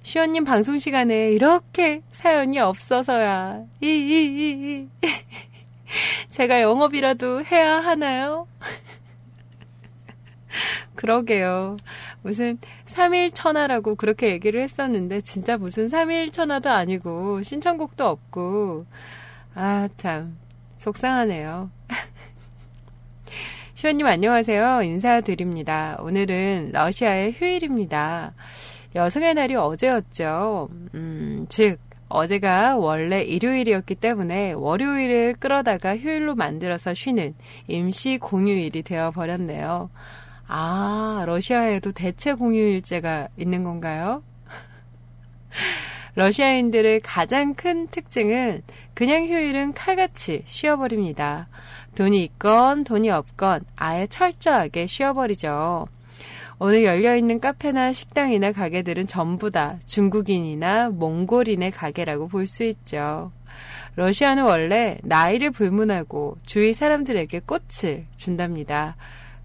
시원님 0.00 0.44
방송 0.44 0.78
시간에 0.78 1.30
이렇게 1.30 2.00
사연이 2.10 2.58
없어서야, 2.58 3.64
이, 3.82 3.86
이, 3.86 3.90
이, 3.90 4.88
이. 5.02 5.08
제가 6.30 6.62
영업이라도 6.62 7.44
해야 7.44 7.80
하나요? 7.80 8.48
그러게요. 10.96 11.76
무슨 12.22 12.58
3일 12.86 13.32
천하라고 13.34 13.94
그렇게 13.94 14.30
얘기를 14.30 14.60
했었는데 14.62 15.20
진짜 15.20 15.56
무슨 15.58 15.86
3일 15.86 16.32
천하도 16.32 16.70
아니고 16.70 17.42
신청곡도 17.42 18.06
없고 18.06 18.86
아 19.54 19.88
참 19.96 20.38
속상하네요. 20.78 21.70
시원님 23.74 24.06
안녕하세요. 24.06 24.82
인사드립니다. 24.82 25.96
오늘은 26.00 26.70
러시아의 26.72 27.32
휴일입니다. 27.32 28.34
여성의 28.94 29.34
날이 29.34 29.54
어제였죠. 29.54 30.68
음, 30.94 31.46
즉 31.48 31.78
어제가 32.08 32.76
원래 32.78 33.22
일요일이었기 33.22 33.96
때문에 33.96 34.52
월요일을 34.52 35.34
끌어다가 35.34 35.96
휴일로 35.96 36.34
만들어서 36.34 36.94
쉬는 36.94 37.34
임시 37.66 38.18
공휴일이 38.18 38.82
되어 38.82 39.10
버렸네요. 39.10 39.90
아, 40.48 41.24
러시아에도 41.26 41.92
대체 41.92 42.32
공휴일제가 42.32 43.28
있는 43.36 43.64
건가요? 43.64 44.22
러시아인들의 46.16 47.00
가장 47.00 47.54
큰 47.54 47.86
특징은 47.88 48.62
그냥 48.94 49.26
휴일은 49.26 49.74
칼같이 49.74 50.42
쉬어버립니다. 50.46 51.48
돈이 51.94 52.24
있건 52.24 52.84
돈이 52.84 53.10
없건 53.10 53.60
아예 53.76 54.06
철저하게 54.06 54.86
쉬어버리죠. 54.86 55.86
오늘 56.58 56.82
열려있는 56.82 57.38
카페나 57.40 57.92
식당이나 57.92 58.52
가게들은 58.52 59.06
전부 59.06 59.50
다 59.50 59.78
중국인이나 59.86 60.90
몽골인의 60.90 61.70
가게라고 61.70 62.26
볼 62.26 62.46
수 62.46 62.64
있죠. 62.64 63.30
러시아는 63.96 64.44
원래 64.44 64.98
나이를 65.02 65.50
불문하고 65.50 66.38
주위 66.46 66.72
사람들에게 66.72 67.40
꽃을 67.40 68.06
준답니다. 68.16 68.96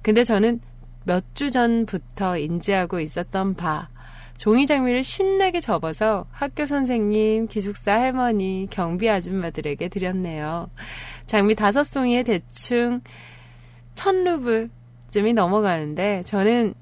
근데 0.02 0.24
저는 0.24 0.60
몇 1.06 1.24
주 1.34 1.52
전부터 1.52 2.38
인지하고 2.38 3.00
있었던 3.00 3.56
바, 3.56 3.90
종이 4.38 4.66
장미를 4.66 5.04
신나게 5.04 5.60
접어서 5.60 6.26
학교 6.32 6.66
선생님, 6.66 7.48
기숙사 7.48 8.00
할머니, 8.00 8.68
경비 8.70 9.10
아줌마들에게 9.10 9.88
드렸네요. 9.88 10.70
장미 11.26 11.56
다섯 11.56 11.84
송이에 11.84 12.24
대충 12.24 13.02
천 13.96 14.24
루블쯤이 14.24 15.34
넘어가는데 15.34 16.24
저는 16.24 16.74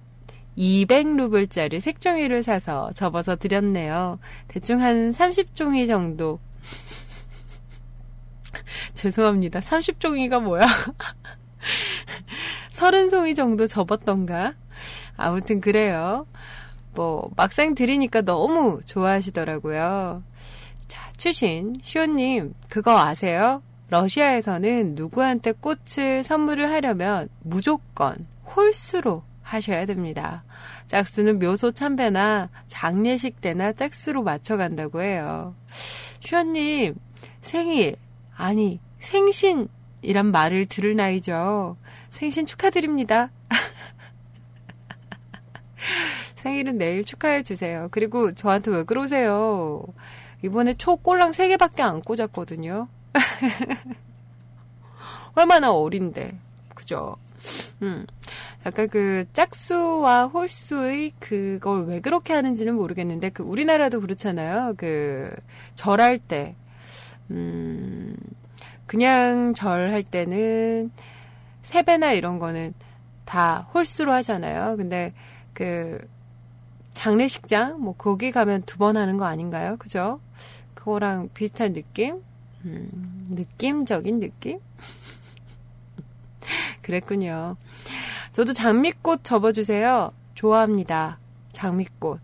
200루블짜리 0.58 1.80
색종이를 1.80 2.44
사서 2.44 2.92
접어서 2.94 3.36
드렸네요. 3.36 4.20
대충 4.48 4.82
한 4.82 5.12
30종이 5.12 5.88
정도. 5.88 6.40
죄송합니다. 8.94 9.60
30종이가 9.60 10.42
뭐야? 10.42 10.68
서른 12.82 13.10
송이 13.10 13.36
정도 13.36 13.68
접었던가? 13.68 14.56
아무튼 15.16 15.62
그래요. 15.62 16.26
뭐, 16.96 17.30
막상 17.36 17.76
들으니까 17.76 18.22
너무 18.22 18.82
좋아하시더라고요. 18.86 20.24
자, 20.88 21.14
추신, 21.16 21.76
시오님, 21.84 22.56
그거 22.70 22.98
아세요? 22.98 23.62
러시아에서는 23.92 24.96
누구한테 24.96 25.52
꽃을 25.52 26.24
선물을 26.24 26.72
하려면 26.72 27.30
무조건 27.44 28.16
홀수로 28.56 29.22
하셔야 29.44 29.86
됩니다. 29.86 30.44
짝수는 30.88 31.38
묘소 31.38 31.74
참배나 31.74 32.50
장례식 32.68 33.42
때나 33.42 33.74
짝수로 33.74 34.24
맞춰간다고 34.24 35.04
해요. 35.04 35.54
슈언님, 36.22 36.96
생일, 37.42 37.96
아니, 38.36 38.80
생신이란 38.98 40.32
말을 40.32 40.66
들을 40.66 40.96
나이죠. 40.96 41.78
생신 42.12 42.46
축하드립니다. 42.46 43.32
생일은 46.36 46.78
내일 46.78 47.04
축하해 47.04 47.42
주세요. 47.42 47.88
그리고 47.90 48.32
저한테 48.34 48.70
왜 48.70 48.84
그러세요? 48.84 49.84
이번에 50.44 50.76
초 50.76 50.98
꼴랑 50.98 51.32
3개밖에 51.32 51.82
안 51.82 52.02
꽂았거든요. 52.02 52.88
얼마나 55.34 55.72
어린데. 55.72 56.38
그죠? 56.76 57.16
음. 57.82 58.06
약간 58.66 58.90
그 58.90 59.26
짝수와 59.34 60.28
홀수의 60.28 61.14
그걸 61.20 61.86
왜 61.86 62.02
그렇게 62.02 62.34
하는지는 62.34 62.76
모르겠는데 62.76 63.30
그 63.30 63.42
우리나라도 63.42 64.02
그렇잖아요. 64.02 64.76
그 64.78 65.34
절할 65.74 66.20
때 66.20 66.56
음, 67.32 68.16
그냥 68.86 69.56
절할 69.56 70.04
때는 70.04 70.92
세배나 71.64 72.14
이런 72.14 72.40
거는 72.40 72.74
다 73.26 73.68
홀수로 73.74 74.12
하잖아요. 74.14 74.78
근데 74.78 75.14
그 75.54 76.00
장례식장 76.94 77.82
뭐 77.82 77.96
거기 77.98 78.32
가면 78.32 78.64
두 78.64 78.78
번 78.78 78.98
하는 78.98 79.18
거 79.18 79.26
아닌가요? 79.26 79.78
그죠? 79.78 80.20
그거랑 80.74 81.30
비슷한 81.34 81.74
느낌? 81.74 82.22
음, 82.66 82.90
느낌적인 83.32 84.20
느낌? 84.20 84.60
그랬군요. 86.82 87.56
저도 88.34 88.54
장미꽃 88.54 89.24
접어주세요. 89.24 90.12
좋아합니다. 90.36 91.20
장미꽃. 91.52 92.20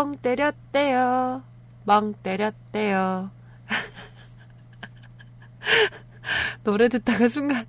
멍 0.00 0.14
때렸대요. 0.14 1.42
멍 1.84 2.14
때렸대요. 2.14 3.30
노래 6.64 6.88
듣다가 6.88 7.28
순간 7.28 7.66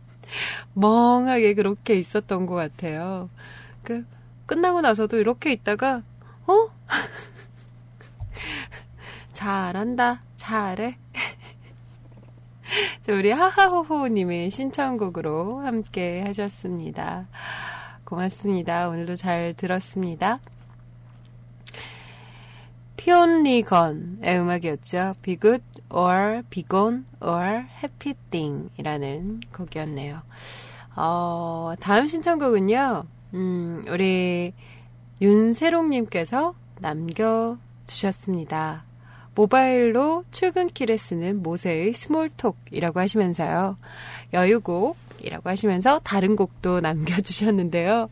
멍하게 0.73 1.55
그렇게 1.55 1.95
있었던 1.95 2.45
것 2.45 2.55
같아요. 2.55 3.29
그, 3.83 4.05
끝나고 4.45 4.79
나서도 4.79 5.17
이렇게 5.17 5.51
있다가, 5.51 6.03
어? 6.47 6.69
잘한다. 9.33 10.23
잘해. 10.37 10.97
자, 13.01 13.11
우리 13.11 13.31
하하호호님의 13.31 14.51
신청곡으로 14.51 15.59
함께 15.59 16.21
하셨습니다. 16.21 17.27
고맙습니다. 18.05 18.87
오늘도 18.87 19.17
잘 19.17 19.53
들었습니다. 19.57 20.39
피온리건의 23.01 24.39
음악이었죠. 24.39 25.15
Be 25.23 25.37
Good 25.37 25.63
or 25.89 26.43
Be 26.51 26.63
Gone 26.69 27.05
or 27.19 27.65
Happy 27.83 28.13
Thing 28.29 28.69
이라는 28.77 29.39
곡이었네요. 29.51 30.21
어, 30.95 31.73
다음 31.79 32.05
신청곡은요. 32.05 33.05
음, 33.33 33.83
우리 33.89 34.53
윤세롱님께서 35.19 36.53
남겨주셨습니다. 36.79 38.83
모바일로 39.33 40.23
출근길에 40.29 40.97
쓰는 40.97 41.41
모세의 41.41 41.93
스몰톡이라고 41.93 42.99
하시면서요. 42.99 43.77
여유곡이라고 44.31 45.49
하시면서 45.49 45.99
다른 46.03 46.35
곡도 46.35 46.81
남겨주셨는데요. 46.81 48.11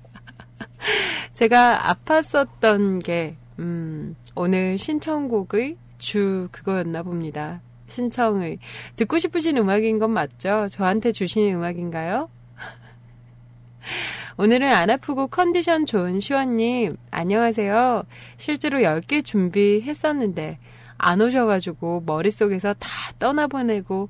제가 1.34 1.78
아팠었던 1.78 3.04
게, 3.04 3.36
음, 3.60 4.16
오늘 4.36 4.78
신청곡의 4.78 5.78
주 5.98 6.48
그거였나 6.52 7.04
봅니다. 7.04 7.62
신청의. 7.88 8.60
듣고 8.96 9.18
싶으신 9.18 9.58
음악인 9.58 10.00
건 10.00 10.12
맞죠? 10.12 10.68
저한테 10.70 11.12
주신 11.12 11.54
음악인가요? 11.56 12.30
오늘은 14.38 14.72
안 14.72 14.90
아프고 14.90 15.28
컨디션 15.28 15.86
좋은 15.86 16.20
시원님, 16.20 16.96
안녕하세요. 17.12 18.04
실제로 18.38 18.80
10개 18.80 19.26
준비했었는데, 19.26 20.60
안 20.98 21.22
오셔가지고 21.22 22.04
머릿속에서 22.06 22.74
다 22.76 22.90
떠나보내고, 23.20 24.10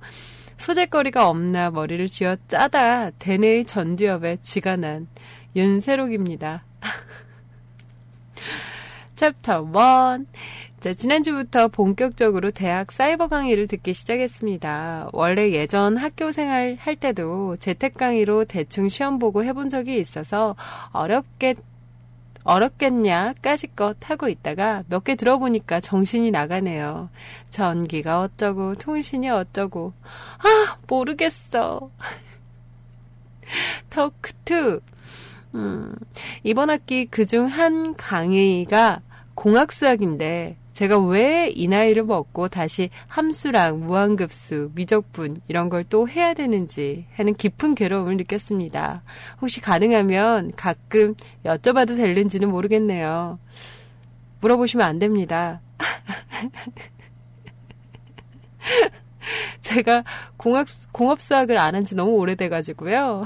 소재거리가 0.58 1.30
없나 1.30 1.72
머리를 1.72 2.06
쥐어 2.08 2.36
짜다 2.48 3.12
대뇌의 3.12 3.66
전두엽에 3.66 4.38
쥐가 4.42 4.76
난 4.76 5.08
윤세록입니다. 5.56 6.66
챕터 9.20 9.68
1. 10.18 10.26
자, 10.80 10.94
지난주부터 10.94 11.68
본격적으로 11.68 12.52
대학 12.52 12.90
사이버 12.90 13.28
강의를 13.28 13.68
듣기 13.68 13.92
시작했습니다. 13.92 15.10
원래 15.12 15.52
예전 15.52 15.98
학교 15.98 16.32
생활 16.32 16.78
할 16.80 16.96
때도 16.96 17.58
재택 17.58 17.96
강의로 17.96 18.46
대충 18.46 18.88
시험 18.88 19.20
보고 19.20 19.44
해본 19.44 19.68
적이 19.70 20.00
있어서 20.00 20.56
어렵겠, 20.94 21.58
어렵겠냐, 22.46 23.34
까짓것 23.42 24.10
하고 24.10 24.30
있다가 24.30 24.84
몇 24.88 25.04
개 25.04 25.16
들어보니까 25.16 25.82
정신이 25.82 26.32
나가네요. 26.32 27.10
전기가 27.50 28.22
어쩌고, 28.22 28.76
통신이 28.76 29.30
어쩌고. 29.30 29.92
아, 30.38 30.78
모르겠어. 30.88 31.92
토크2. 33.90 34.82
음, 35.56 35.94
이번 36.44 36.70
학기 36.70 37.06
그중 37.06 37.48
한 37.48 37.96
강의가 37.96 39.02
공학수학인데 39.40 40.58
제가 40.74 41.00
왜 41.00 41.50
이 41.56 41.68
나이를 41.70 42.04
먹고 42.04 42.50
다시 42.50 42.90
함수랑 43.08 43.80
무한급수, 43.86 44.72
미적분 44.76 45.42
이런 45.48 45.70
걸 45.70 45.86
또 45.90 46.08
해야 46.10 46.34
되는지 46.34 47.06
하는 47.16 47.34
깊은 47.34 47.76
괴로움을 47.76 48.18
느꼈습니다. 48.18 49.02
혹시 49.42 49.62
가능하면 49.62 50.52
가끔 50.58 51.16
여쭤봐도 51.46 51.96
될는지는 51.96 52.50
모르겠네요. 52.50 53.40
물어보시면 54.42 54.86
안 54.86 55.00
됩니다. 55.00 55.62
제가 59.62 60.04
공학, 60.38 60.68
공업수학을 60.92 61.58
안 61.58 61.76
한 61.76 61.86
지 61.86 61.96
너무 61.96 62.12
오래돼가지고요. 62.18 63.24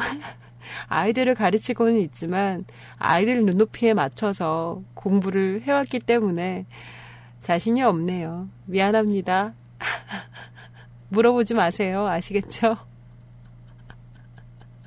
아이들을 0.87 1.35
가르치고는 1.35 1.97
있지만 2.01 2.65
아이들 3.03 3.43
눈높이에 3.45 3.93
맞춰서 3.93 4.81
공부를 4.93 5.61
해왔기 5.63 5.99
때문에 5.99 6.65
자신이 7.41 7.83
없네요. 7.83 8.47
미안합니다. 8.65 9.53
물어보지 11.09 11.53
마세요. 11.53 12.07
아시겠죠? 12.07 12.77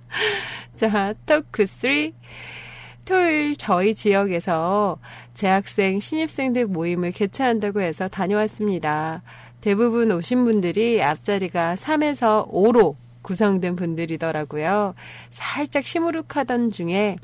자, 0.75 1.14
토크 1.27 1.67
3. 1.67 2.12
토요일 3.05 3.55
저희 3.57 3.95
지역에서 3.95 4.99
재학생, 5.35 6.01
신입생들 6.01 6.67
모임을 6.67 7.12
개최한다고 7.12 7.81
해서 7.81 8.09
다녀왔습니다. 8.09 9.23
대부분 9.61 10.11
오신 10.11 10.45
분들이 10.45 11.03
앞자리가 11.03 11.75
3에서 11.77 12.51
5로 12.51 12.97
구성된 13.23 13.77
분들이더라고요. 13.77 14.95
살짝 15.31 15.85
시무룩하던 15.85 16.71
중에 16.71 17.17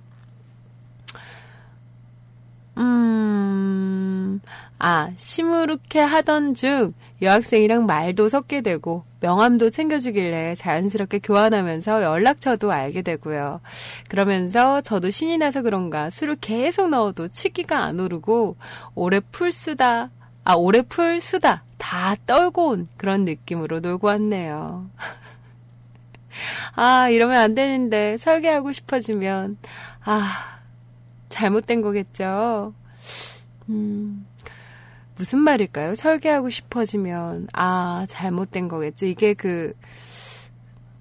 음, 2.79 4.41
아, 4.79 5.11
시무룩해 5.16 6.01
하던 6.01 6.55
중 6.55 6.95
여학생이랑 7.20 7.87
말도 7.87 8.29
섞게 8.29 8.62
되고 8.62 9.05
명함도 9.20 9.70
챙겨주길래 9.70 10.55
자연스럽게 10.57 11.20
교환하면서 11.20 12.03
연락처도 12.03 12.73
알게 12.73 13.03
되고요. 13.03 13.61
그러면서 14.09 14.81
저도 14.81 15.11
신이 15.11 15.39
나서 15.39 15.62
그런가 15.62 16.11
술을 16.11 16.37
계속 16.41 16.89
넣어도 16.91 17.29
취기가 17.28 17.84
안 17.85 18.01
오르고 18.01 18.57
올해 18.95 19.20
풀 19.20 19.53
수다, 19.53 20.11
아, 20.45 20.55
올해 20.55 20.83
풀 20.83 21.20
수다 21.20 21.62
다 21.79 22.16
떨고 22.27 22.68
온 22.68 22.89
그런 22.97 23.25
느낌으로 23.25 23.81
놀고 23.81 24.07
왔네요. 24.07 24.91
아, 26.75 27.09
이러면 27.09 27.37
안 27.37 27.55
되는데, 27.55 28.16
설계하고 28.16 28.73
싶어지면, 28.73 29.59
아, 30.05 30.61
잘못된 31.33 31.80
거겠죠? 31.80 32.74
음, 33.68 34.26
무슨 35.16 35.39
말일까요? 35.41 35.95
설계하고 35.95 36.51
싶어지면, 36.51 37.49
아, 37.55 38.05
잘못된 38.09 38.68
거겠죠? 38.68 39.07
이게 39.07 39.35
그, 39.35 39.72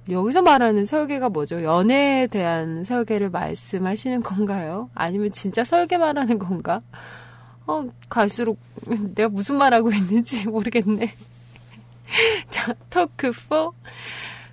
여기서 0.09 0.41
말하는 0.41 0.85
설계가 0.85 1.29
뭐죠? 1.29 1.63
연애에 1.63 2.27
대한 2.27 2.83
설계를 2.83 3.29
말씀하시는 3.29 4.23
건가요? 4.23 4.89
아니면 4.95 5.31
진짜 5.31 5.63
설계 5.63 5.97
말하는 5.97 6.39
건가? 6.39 6.81
어, 7.67 7.85
갈수록 8.09 8.57
내가 9.13 9.29
무슨 9.29 9.57
말하고 9.57 9.91
있는지 9.91 10.45
모르겠네. 10.47 11.13
자, 12.49 12.73
토크 12.89 13.31
4. 13.31 13.71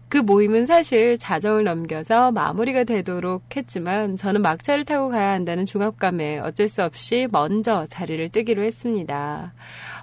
그 0.08 0.16
모임은 0.16 0.64
사실 0.64 1.18
자정을 1.18 1.64
넘겨서 1.64 2.32
마무리가 2.32 2.84
되도록 2.84 3.56
했지만 3.56 4.16
저는 4.16 4.40
막차를 4.40 4.86
타고 4.86 5.10
가야 5.10 5.32
한다는 5.32 5.66
중압감에 5.66 6.38
어쩔 6.38 6.66
수 6.68 6.82
없이 6.82 7.28
먼저 7.30 7.84
자리를 7.86 8.26
뜨기로 8.30 8.62
했습니다. 8.62 9.52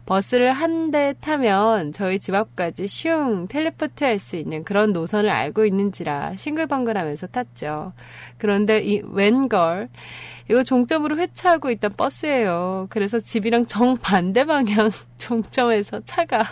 버스를 0.05 0.51
한 0.51 0.91
대 0.91 1.15
타면 1.19 1.91
저희 1.91 2.19
집 2.19 2.35
앞까지 2.35 2.87
슝 2.87 3.47
텔레포트 3.47 4.03
할 4.03 4.19
수 4.19 4.35
있는 4.35 4.63
그런 4.63 4.93
노선을 4.93 5.29
알고 5.31 5.65
있는지라 5.65 6.35
싱글벙글하면서 6.35 7.27
탔죠. 7.27 7.93
그런데 8.37 8.79
이 8.83 9.01
웬걸 9.03 9.89
이거 10.49 10.61
종점으로 10.63 11.17
회차하고 11.17 11.71
있던 11.71 11.91
버스예요. 11.97 12.85
그래서 12.91 13.19
집이랑 13.19 13.65
정반대 13.65 14.45
방향 14.45 14.91
종점에서 15.17 16.01
차가 16.05 16.43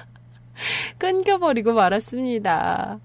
끊겨버리고 1.00 1.74
말았습니다. 1.74 3.00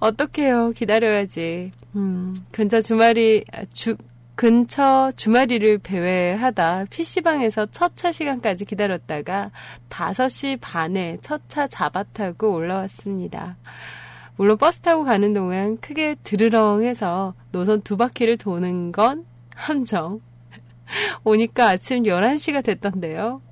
어떡해요. 0.00 0.70
기다려야지. 0.70 1.70
음, 1.96 2.34
근처 2.50 2.80
주말이, 2.80 3.44
주, 3.72 3.96
근처 4.34 5.12
주말이를 5.14 5.78
배회하다 5.78 6.86
PC방에서 6.90 7.66
첫 7.66 7.92
차 7.94 8.10
시간까지 8.10 8.64
기다렸다가 8.64 9.50
5시 9.90 10.58
반에 10.60 11.18
첫 11.20 11.42
차 11.48 11.68
잡아 11.68 12.02
타고 12.02 12.52
올라왔습니다. 12.54 13.56
물론 14.36 14.56
버스 14.56 14.80
타고 14.80 15.04
가는 15.04 15.32
동안 15.34 15.76
크게 15.78 16.16
드르렁해서 16.24 17.34
노선 17.52 17.82
두 17.82 17.96
바퀴를 17.96 18.38
도는 18.38 18.90
건 18.90 19.26
함정. 19.54 20.20
오니까 21.24 21.68
아침 21.68 22.04
11시가 22.04 22.64
됐던데요. 22.64 23.42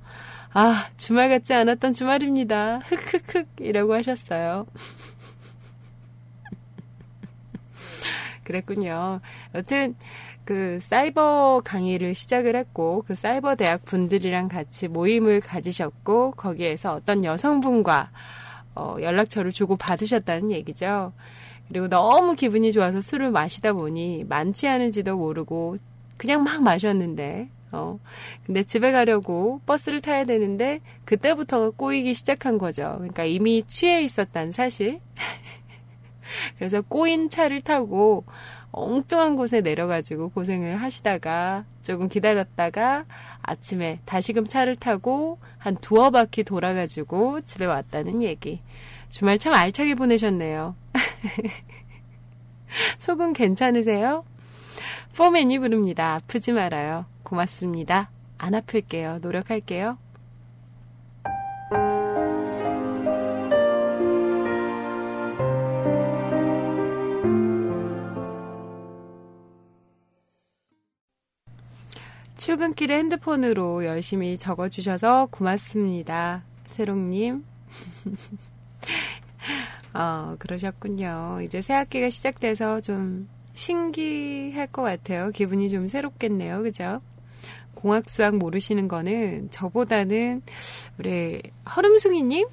아, 0.53 0.89
주말 0.97 1.29
같지 1.29 1.53
않았던 1.53 1.93
주말입니다. 1.93 2.79
흑흑흑 2.79 3.47
이라고 3.61 3.93
하셨어요. 3.93 4.65
그랬군요. 8.43 9.21
여튼 9.55 9.95
그 10.43 10.77
사이버 10.81 11.61
강의를 11.63 12.15
시작을 12.15 12.57
했고 12.57 13.05
그 13.07 13.13
사이버 13.13 13.55
대학 13.55 13.85
분들이랑 13.85 14.49
같이 14.49 14.89
모임을 14.89 15.39
가지셨고 15.39 16.31
거기에서 16.31 16.95
어떤 16.95 17.23
여성분과 17.23 18.11
어, 18.75 18.97
연락처를 18.99 19.53
주고 19.53 19.77
받으셨다는 19.77 20.51
얘기죠. 20.51 21.13
그리고 21.69 21.87
너무 21.87 22.35
기분이 22.35 22.73
좋아서 22.73 22.99
술을 22.99 23.31
마시다 23.31 23.71
보니 23.71 24.25
만취하는지도 24.27 25.15
모르고 25.15 25.77
그냥 26.17 26.43
막 26.43 26.61
마셨는데 26.61 27.47
어. 27.71 27.99
근데 28.45 28.63
집에 28.63 28.91
가려고 28.91 29.61
버스를 29.65 30.01
타야 30.01 30.25
되는데 30.25 30.81
그때부터 31.05 31.71
꼬이기 31.71 32.13
시작한 32.13 32.57
거죠. 32.57 32.95
그러니까 32.97 33.23
이미 33.23 33.63
취해 33.63 34.03
있었다는 34.03 34.51
사실. 34.51 34.99
그래서 36.57 36.81
꼬인 36.81 37.29
차를 37.29 37.61
타고 37.61 38.25
엉뚱한 38.71 39.35
곳에 39.35 39.61
내려가지고 39.61 40.29
고생을 40.29 40.77
하시다가 40.77 41.65
조금 41.81 42.07
기다렸다가 42.07 43.05
아침에 43.41 43.99
다시금 44.05 44.45
차를 44.45 44.77
타고 44.77 45.39
한 45.57 45.75
두어 45.75 46.09
바퀴 46.09 46.43
돌아가지고 46.43 47.41
집에 47.41 47.65
왔다는 47.65 48.23
얘기. 48.23 48.61
주말 49.09 49.39
참 49.39 49.53
알차게 49.53 49.95
보내셨네요. 49.95 50.75
속은 52.97 53.33
괜찮으세요? 53.33 54.23
포맨이 55.15 55.59
부릅니다. 55.59 56.15
아프지 56.15 56.53
말아요. 56.53 57.05
고맙습니다. 57.23 58.09
안 58.37 58.55
아플게요. 58.55 59.19
노력할게요. 59.21 59.97
출근길에 72.37 72.97
핸드폰으로 72.97 73.85
열심히 73.85 74.35
적어주셔서 74.35 75.27
고맙습니다. 75.29 76.43
세롱님. 76.65 77.45
어, 79.93 80.35
그러셨군요. 80.39 81.41
이제 81.43 81.61
새 81.61 81.75
학기가 81.75 82.09
시작돼서 82.09 82.81
좀 82.81 83.29
신기할 83.61 84.67
것 84.67 84.81
같아요. 84.81 85.29
기분이 85.29 85.69
좀 85.69 85.85
새롭겠네요. 85.85 86.63
그죠? 86.63 86.99
공학 87.75 88.09
수학 88.09 88.35
모르시는 88.35 88.87
거는 88.87 89.51
저보다는 89.51 90.41
우리 90.97 91.41
허름숭이님 91.75 92.47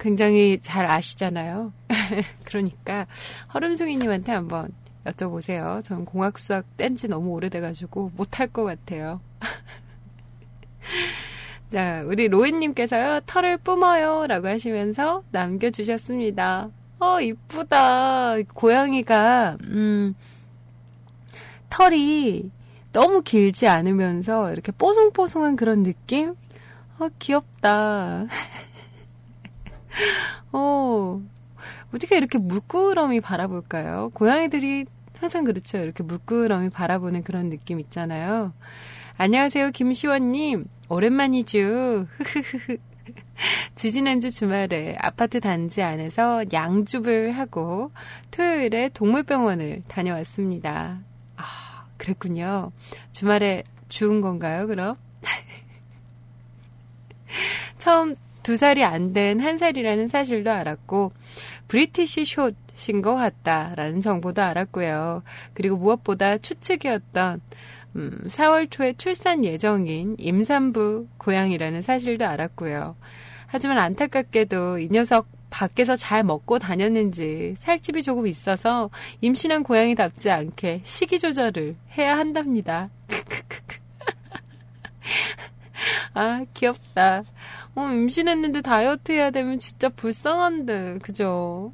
굉장히 0.00 0.58
잘 0.60 0.86
아시잖아요. 0.86 1.72
그러니까 2.44 3.06
허름숭이님한테 3.54 4.32
한번 4.32 4.72
여쭤보세요. 5.04 5.82
전 5.84 6.04
공학 6.04 6.38
수학 6.38 6.64
뗀 6.76 6.96
지 6.96 7.06
너무 7.06 7.30
오래돼가지고 7.30 8.10
못할 8.16 8.48
것 8.48 8.64
같아요. 8.64 9.20
자, 11.70 12.02
우리 12.04 12.26
로이님께서요, 12.26 13.20
털을 13.26 13.58
뿜어요. 13.58 14.26
라고 14.26 14.48
하시면서 14.48 15.22
남겨주셨습니다. 15.30 16.70
어, 17.00 17.20
이쁘다. 17.20 18.36
고양이가, 18.54 19.56
음, 19.64 20.14
털이 21.70 22.50
너무 22.92 23.22
길지 23.22 23.68
않으면서 23.68 24.52
이렇게 24.52 24.70
뽀송뽀송한 24.72 25.56
그런 25.56 25.82
느낌? 25.82 26.34
어, 26.98 27.08
귀엽다. 27.18 28.26
어, 30.52 31.22
어떻게 31.94 32.18
이렇게 32.18 32.36
물끄러미 32.36 33.22
바라볼까요? 33.22 34.10
고양이들이 34.12 34.84
항상 35.18 35.44
그렇죠. 35.44 35.78
이렇게 35.78 36.02
물끄러미 36.02 36.68
바라보는 36.68 37.22
그런 37.22 37.48
느낌 37.48 37.80
있잖아요. 37.80 38.52
안녕하세요, 39.16 39.70
김시원님. 39.70 40.66
오랜만이죠. 40.90 42.06
지지난주 43.74 44.30
주말에 44.30 44.96
아파트 45.00 45.40
단지 45.40 45.82
안에서 45.82 46.44
양줍을 46.52 47.32
하고 47.32 47.90
토요일에 48.30 48.90
동물병원을 48.94 49.82
다녀왔습니다. 49.88 50.98
아, 51.36 51.84
그랬군요. 51.96 52.72
주말에 53.12 53.64
죽은 53.88 54.20
건가요, 54.20 54.66
그럼? 54.66 54.96
처음 57.78 58.14
두 58.42 58.56
살이 58.56 58.84
안 58.84 59.12
된 59.12 59.40
한 59.40 59.58
살이라는 59.58 60.08
사실도 60.08 60.50
알았고, 60.50 61.12
브리티시 61.68 62.24
숏인 62.24 63.02
것 63.02 63.14
같다라는 63.14 64.00
정보도 64.00 64.42
알았고요. 64.42 65.22
그리고 65.54 65.76
무엇보다 65.76 66.38
추측이었던 66.38 67.40
음, 67.96 68.20
4월 68.28 68.70
초에 68.70 68.92
출산 68.94 69.44
예정인 69.44 70.16
임산부 70.18 71.08
고양이라는 71.18 71.82
사실도 71.82 72.26
알았고요. 72.26 72.96
하지만 73.52 73.78
안타깝게도 73.78 74.78
이 74.78 74.88
녀석 74.90 75.26
밖에서 75.50 75.96
잘 75.96 76.22
먹고 76.22 76.60
다녔는지 76.60 77.54
살집이 77.56 78.02
조금 78.02 78.28
있어서 78.28 78.90
임신한 79.20 79.64
고양이답지 79.64 80.30
않게 80.30 80.82
식이 80.84 81.18
조절을 81.18 81.74
해야 81.98 82.16
한답니다. 82.16 82.90
아, 86.14 86.44
귀엽다. 86.54 87.24
어, 87.74 87.88
임신했는데 87.88 88.60
다이어트 88.60 89.10
해야 89.12 89.32
되면 89.32 89.58
진짜 89.58 89.88
불쌍한데, 89.88 90.98
그죠? 91.02 91.72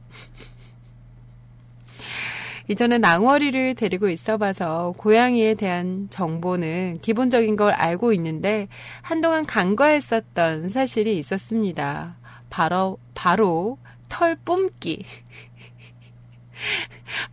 이전에 2.68 2.98
낭월이를 2.98 3.74
데리고 3.74 4.08
있어 4.08 4.38
봐서 4.38 4.92
고양이에 4.98 5.54
대한 5.54 6.08
정보는 6.10 6.98
기본적인 7.00 7.56
걸 7.56 7.70
알고 7.72 8.12
있는데 8.14 8.68
한동안 9.02 9.46
간과했었던 9.46 10.68
사실이 10.68 11.16
있었습니다. 11.18 12.16
바로, 12.50 12.98
바로 13.14 13.78
털 14.08 14.36
뿜기. 14.36 15.04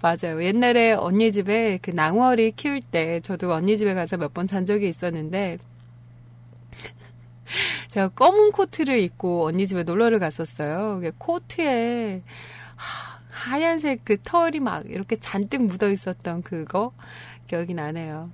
맞아요. 0.02 0.44
옛날에 0.44 0.92
언니 0.94 1.32
집에 1.32 1.80
그 1.82 1.92
낭월이 1.92 2.52
키울 2.52 2.82
때 2.82 3.20
저도 3.22 3.52
언니 3.54 3.78
집에 3.78 3.94
가서 3.94 4.18
몇 4.18 4.34
번 4.34 4.48
잔 4.48 4.66
적이 4.66 4.90
있었는데 4.90 5.58
제가 7.90 8.10
검은 8.10 8.52
코트를 8.52 9.00
입고 9.00 9.46
언니 9.48 9.66
집에 9.68 9.84
놀러를 9.84 10.20
갔었어요. 10.20 11.02
코트에 11.18 12.22
하, 12.76 13.13
얀색 13.52 14.02
그 14.04 14.18
털이 14.24 14.60
막 14.60 14.90
이렇게 14.90 15.16
잔뜩 15.16 15.64
묻어 15.64 15.90
있었던 15.90 16.44
그거 16.44 16.92
기억이 17.48 17.74
나네요. 17.74 18.32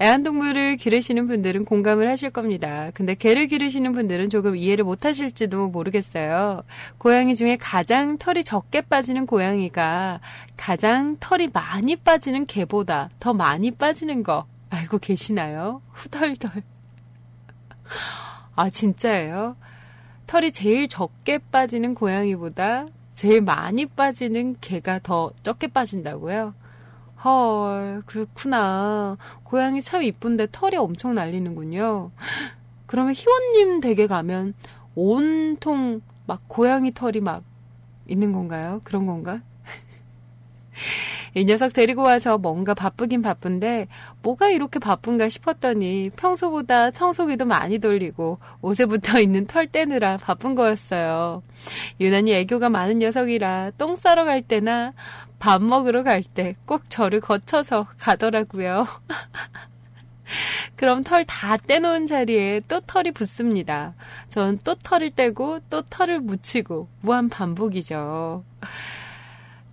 애완동물을 0.00 0.76
기르시는 0.76 1.28
분들은 1.28 1.64
공감을 1.64 2.08
하실 2.08 2.30
겁니다. 2.30 2.90
근데 2.94 3.14
개를 3.14 3.46
기르시는 3.46 3.92
분들은 3.92 4.28
조금 4.28 4.56
이해를 4.56 4.84
못 4.84 5.04
하실지도 5.04 5.68
모르겠어요. 5.68 6.62
고양이 6.98 7.36
중에 7.36 7.56
가장 7.56 8.18
털이 8.18 8.42
적게 8.42 8.80
빠지는 8.80 9.26
고양이가 9.26 10.20
가장 10.56 11.16
털이 11.20 11.50
많이 11.52 11.94
빠지는 11.94 12.46
개보다 12.46 13.08
더 13.20 13.32
많이 13.32 13.70
빠지는 13.70 14.24
거 14.24 14.46
알고 14.70 14.98
계시나요? 14.98 15.80
후덜덜. 15.92 16.62
아, 18.56 18.70
진짜예요? 18.70 19.56
털이 20.26 20.50
제일 20.50 20.88
적게 20.88 21.38
빠지는 21.38 21.94
고양이보다 21.94 22.86
제일 23.14 23.40
많이 23.40 23.86
빠지는 23.86 24.56
개가 24.60 24.98
더 24.98 25.30
적게 25.42 25.68
빠진다고요? 25.68 26.52
헐, 27.24 28.02
그렇구나. 28.06 29.16
고양이 29.44 29.80
참 29.80 30.02
이쁜데 30.02 30.48
털이 30.50 30.76
엄청 30.76 31.14
날리는군요. 31.14 32.10
그러면 32.86 33.14
희원님 33.14 33.80
댁에 33.80 34.08
가면 34.08 34.54
온통 34.96 36.02
막 36.26 36.42
고양이 36.48 36.92
털이 36.92 37.20
막 37.20 37.44
있는 38.08 38.32
건가요? 38.32 38.80
그런 38.82 39.06
건가? 39.06 39.40
이 41.34 41.44
녀석 41.44 41.72
데리고 41.72 42.02
와서 42.02 42.38
뭔가 42.38 42.74
바쁘긴 42.74 43.22
바쁜데 43.22 43.88
뭐가 44.22 44.50
이렇게 44.50 44.78
바쁜가 44.78 45.28
싶었더니 45.28 46.10
평소보다 46.16 46.90
청소기도 46.92 47.44
많이 47.44 47.78
돌리고 47.78 48.38
옷에 48.62 48.86
붙어 48.86 49.18
있는 49.20 49.46
털 49.46 49.66
떼느라 49.66 50.16
바쁜 50.16 50.54
거였어요. 50.54 51.42
유난히 52.00 52.32
애교가 52.34 52.70
많은 52.70 52.98
녀석이라 53.00 53.72
똥 53.78 53.96
싸러 53.96 54.24
갈 54.24 54.42
때나 54.42 54.92
밥 55.38 55.62
먹으러 55.62 56.02
갈 56.04 56.22
때 56.22 56.54
꼭 56.66 56.88
저를 56.88 57.20
거쳐서 57.20 57.86
가더라고요. 57.98 58.86
그럼 60.76 61.02
털 61.02 61.24
다 61.24 61.56
떼놓은 61.56 62.06
자리에 62.06 62.62
또 62.68 62.80
털이 62.80 63.12
붙습니다. 63.12 63.94
전 64.28 64.58
또 64.64 64.74
털을 64.76 65.10
떼고 65.10 65.60
또 65.70 65.82
털을 65.82 66.20
묻히고 66.20 66.88
무한 67.02 67.28
반복이죠. 67.28 68.44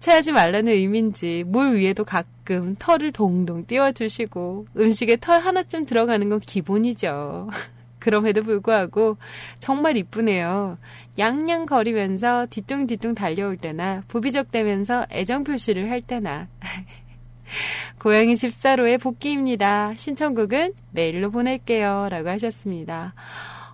체하지 0.02 0.32
말라는 0.32 0.74
의미인지 0.74 1.44
물 1.46 1.76
위에도 1.76 2.04
가끔 2.04 2.76
털을 2.80 3.12
동동 3.12 3.64
띄워주시고 3.64 4.66
음식에 4.76 5.16
털 5.18 5.40
하나쯤 5.40 5.86
들어가는 5.86 6.28
건 6.28 6.40
기본이죠. 6.40 7.50
그럼에도 8.00 8.42
불구하고 8.42 9.18
정말 9.60 9.98
이쁘네요. 9.98 10.80
양냥거리면서 11.20 12.48
뒤뚱뒤뚱 12.50 13.14
달려올 13.14 13.58
때나 13.58 14.04
부비적대면서 14.08 15.06
애정 15.12 15.44
표시를 15.44 15.92
할 15.92 16.02
때나 16.02 16.48
고양이 18.00 18.36
집사로의 18.36 18.98
복귀입니다. 18.98 19.94
신청곡은 19.94 20.74
메일로 20.94 21.30
보낼게요. 21.30 22.08
라고 22.10 22.30
하셨습니다. 22.30 23.14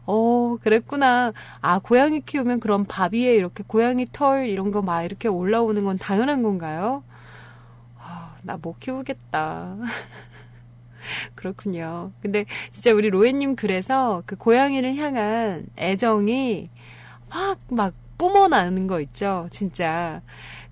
어, 0.07 0.57
그랬구나. 0.61 1.33
아, 1.61 1.79
고양이 1.79 2.21
키우면 2.21 2.59
그럼 2.61 2.85
밥 2.87 3.13
위에 3.13 3.35
이렇게 3.35 3.63
고양이 3.67 4.07
털 4.11 4.47
이런 4.47 4.71
거 4.71 4.81
막 4.81 5.03
이렇게 5.03 5.27
올라오는 5.27 5.83
건 5.83 5.97
당연한 5.97 6.43
건가요? 6.43 7.03
어, 7.95 8.35
나못 8.43 8.79
키우겠다. 8.79 9.77
그렇군요. 11.35 12.11
근데 12.21 12.45
진짜 12.71 12.93
우리 12.93 13.09
로에님 13.09 13.55
그래서 13.55 14.23
그 14.25 14.35
고양이를 14.35 14.95
향한 14.95 15.65
애정이 15.77 16.69
막, 17.29 17.59
막 17.69 17.93
뿜어나는 18.17 18.87
거 18.87 19.01
있죠. 19.01 19.47
진짜. 19.51 20.21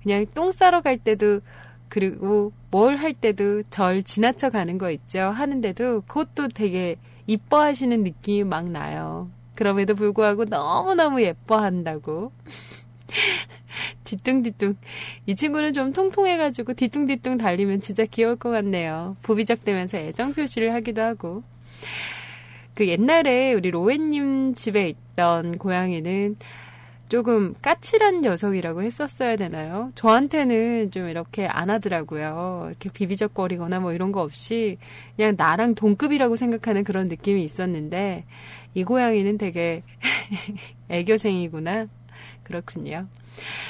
그냥 0.04 0.26
똥 0.36 0.52
싸러 0.52 0.82
갈 0.82 0.98
때도 1.00 1.42
그리고 1.90 2.54
뭘 2.72 2.98
할 2.98 3.14
때도 3.14 3.64
절 3.72 4.04
지나쳐 4.04 4.50
가는 4.52 4.78
거 4.78 4.92
있죠. 4.92 5.22
하는데도 5.22 6.04
그것도 6.04 6.50
되게 6.50 6.98
이뻐하시는 7.28 8.04
느낌이 8.04 8.44
막 8.44 8.70
나요. 8.70 9.30
그럼에도 9.56 9.96
불구하고 9.96 10.46
너무너무 10.46 11.22
예뻐한다고. 11.22 12.32
뒤뚱뒤뚱. 14.04 14.76
이 15.26 15.36
친구는 15.36 15.74
좀 15.74 15.94
통통해가지고 15.94 16.74
뒤뚱뒤뚱 16.74 17.38
달리면 17.38 17.82
진짜 17.82 18.06
귀여울 18.06 18.36
것 18.36 18.50
같네요. 18.50 19.18
부비적대면서 19.22 19.98
애정 19.98 20.34
표시를 20.34 20.74
하기도 20.74 21.02
하고. 21.02 21.44
그 22.74 22.88
옛날에 22.88 23.54
우리 23.54 23.72
로엔님 23.72 24.56
집에 24.56 24.90
있던 24.90 25.58
고양이는 25.58 26.36
조금 27.08 27.54
까칠한 27.62 28.22
녀석이라고 28.22 28.82
했었어야 28.82 29.36
되나요? 29.36 29.92
저한테는 29.96 30.92
좀 30.92 31.08
이렇게 31.08 31.46
안 31.46 31.70
하더라고요. 31.70 32.66
이렇게 32.70 32.90
비비적거리거나 32.90 33.80
뭐 33.80 33.94
이런 33.94 34.12
거 34.12 34.22
없이 34.22 34.78
그냥 35.16 35.36
나랑 35.38 35.76
동급이라고 35.76 36.36
생각하는 36.36 36.84
그런 36.84 37.08
느낌이 37.08 37.44
있었는데 37.44 38.26
이 38.74 38.84
고양이는 38.84 39.38
되게 39.38 39.84
애교쟁이구나. 40.90 41.88
그렇군요. 42.44 43.08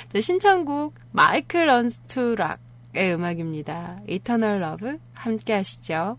자, 0.09 0.21
신청곡 0.21 0.95
Michael 1.11 1.67
Learns 1.67 2.01
To 2.07 2.35
Rock의 2.35 3.13
음악입니다. 3.13 4.01
Eternal 4.07 4.61
Love 4.61 4.97
함께 5.13 5.53
하시죠. 5.53 6.17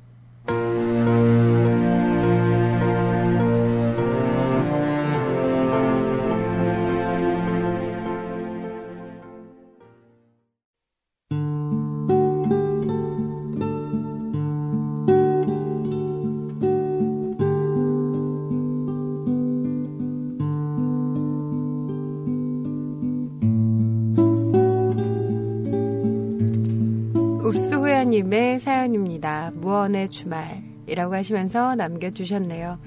사연입니다. 28.86 29.50
무언의 29.54 30.08
주말이라고 30.08 31.14
하시면서 31.14 31.74
남겨주셨네요. 31.74 32.78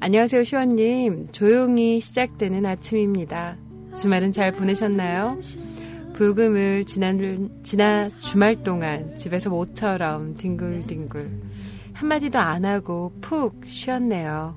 안녕하세요, 0.00 0.44
시원님. 0.44 1.26
조용히 1.32 2.00
시작되는 2.00 2.64
아침입니다. 2.64 3.56
주말은 3.94 4.32
잘 4.32 4.52
보내셨나요? 4.52 5.38
불금을 6.14 6.84
지난, 6.86 7.50
지난 7.62 8.10
주말 8.18 8.62
동안 8.62 9.14
집에서 9.16 9.50
모처럼 9.50 10.34
뒹굴뒹굴. 10.34 11.42
한마디도 11.92 12.38
안 12.38 12.64
하고 12.64 13.12
푹 13.20 13.62
쉬었네요. 13.66 14.56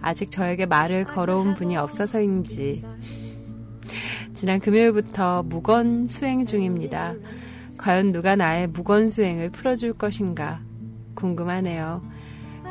아직 0.00 0.30
저에게 0.30 0.66
말을 0.66 1.04
걸어온 1.04 1.54
분이 1.54 1.76
없어서인지. 1.76 2.84
지난 4.34 4.60
금요일부터 4.60 5.42
무건 5.42 6.06
수행 6.06 6.46
중입니다. 6.46 7.14
과연 7.86 8.10
누가 8.10 8.34
나의 8.34 8.66
무건수행을 8.66 9.50
풀어줄 9.50 9.92
것인가 9.92 10.60
궁금하네요. 11.14 12.02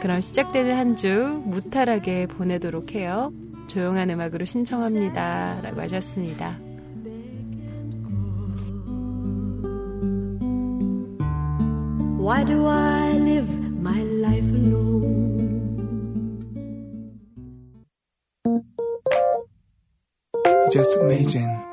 그럼 0.02 0.20
시작되는 0.20 0.76
한 0.76 0.98
주 0.98 1.42
무탈하게 1.46 2.28
보내도록 2.28 2.96
해요. 2.96 3.32
조용한 3.68 4.10
음악으로 4.10 4.44
신청합니다. 4.44 5.62
라고 5.62 5.80
하셨습니다. 5.80 6.60
Why 12.20 12.44
do 12.44 12.68
I 12.68 13.14
live 13.18 13.50
my 13.80 14.02
life 14.02 14.54
alone? 14.54 15.46
Just 20.74 20.98
imagine. 21.00 21.65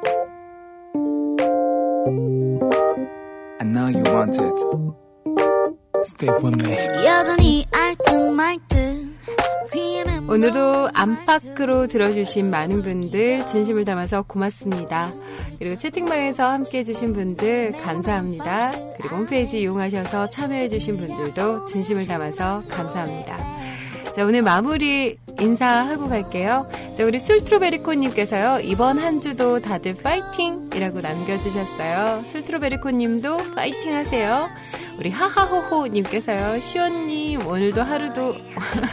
Know 4.39 4.57
you 4.57 4.71
want 4.73 4.97
it. 6.01 6.07
Stay 6.07 6.29
with 6.29 6.57
me. 6.57 6.75
여전히 7.05 7.67
알듯말듯 7.71 9.13
오늘도 10.29 10.91
안팎으로 10.95 11.87
들어주신 11.87 12.51
많은 12.51 12.83
분들 12.83 13.47
진심을 13.47 13.85
담아서 13.85 14.23
고맙습니다. 14.23 15.13
그리고 15.59 15.77
채팅방에서 15.77 16.49
함께 16.49 16.79
해주신 16.79 17.13
분들 17.13 17.73
감사합니다. 17.73 18.73
그리고 18.99 19.17
홈페이지 19.17 19.61
이용하셔서 19.61 20.31
참여해주신 20.31 20.97
분들도 20.97 21.67
진심을 21.67 22.07
담아서 22.07 22.63
감사합니다. 22.69 23.39
자, 24.15 24.27
오늘 24.27 24.43
마무리 24.43 25.17
인사하고 25.41 26.09
갈게요. 26.09 26.69
자, 26.99 27.05
우리 27.05 27.19
술트로베리코님께서요, 27.19 28.61
이번 28.63 28.99
한 28.99 29.23
주도 29.23 29.59
다들 29.61 29.95
파이팅 29.95 30.69
이라고 30.75 31.01
남겨주셨어요. 31.01 32.23
술트로베리코님도 32.27 33.55
파이팅 33.55 33.95
하세요. 33.95 34.51
우리 34.99 35.09
하하호호님께서요, 35.11 36.61
시원님, 36.61 37.47
오늘도 37.47 37.83
하루도, 37.83 38.35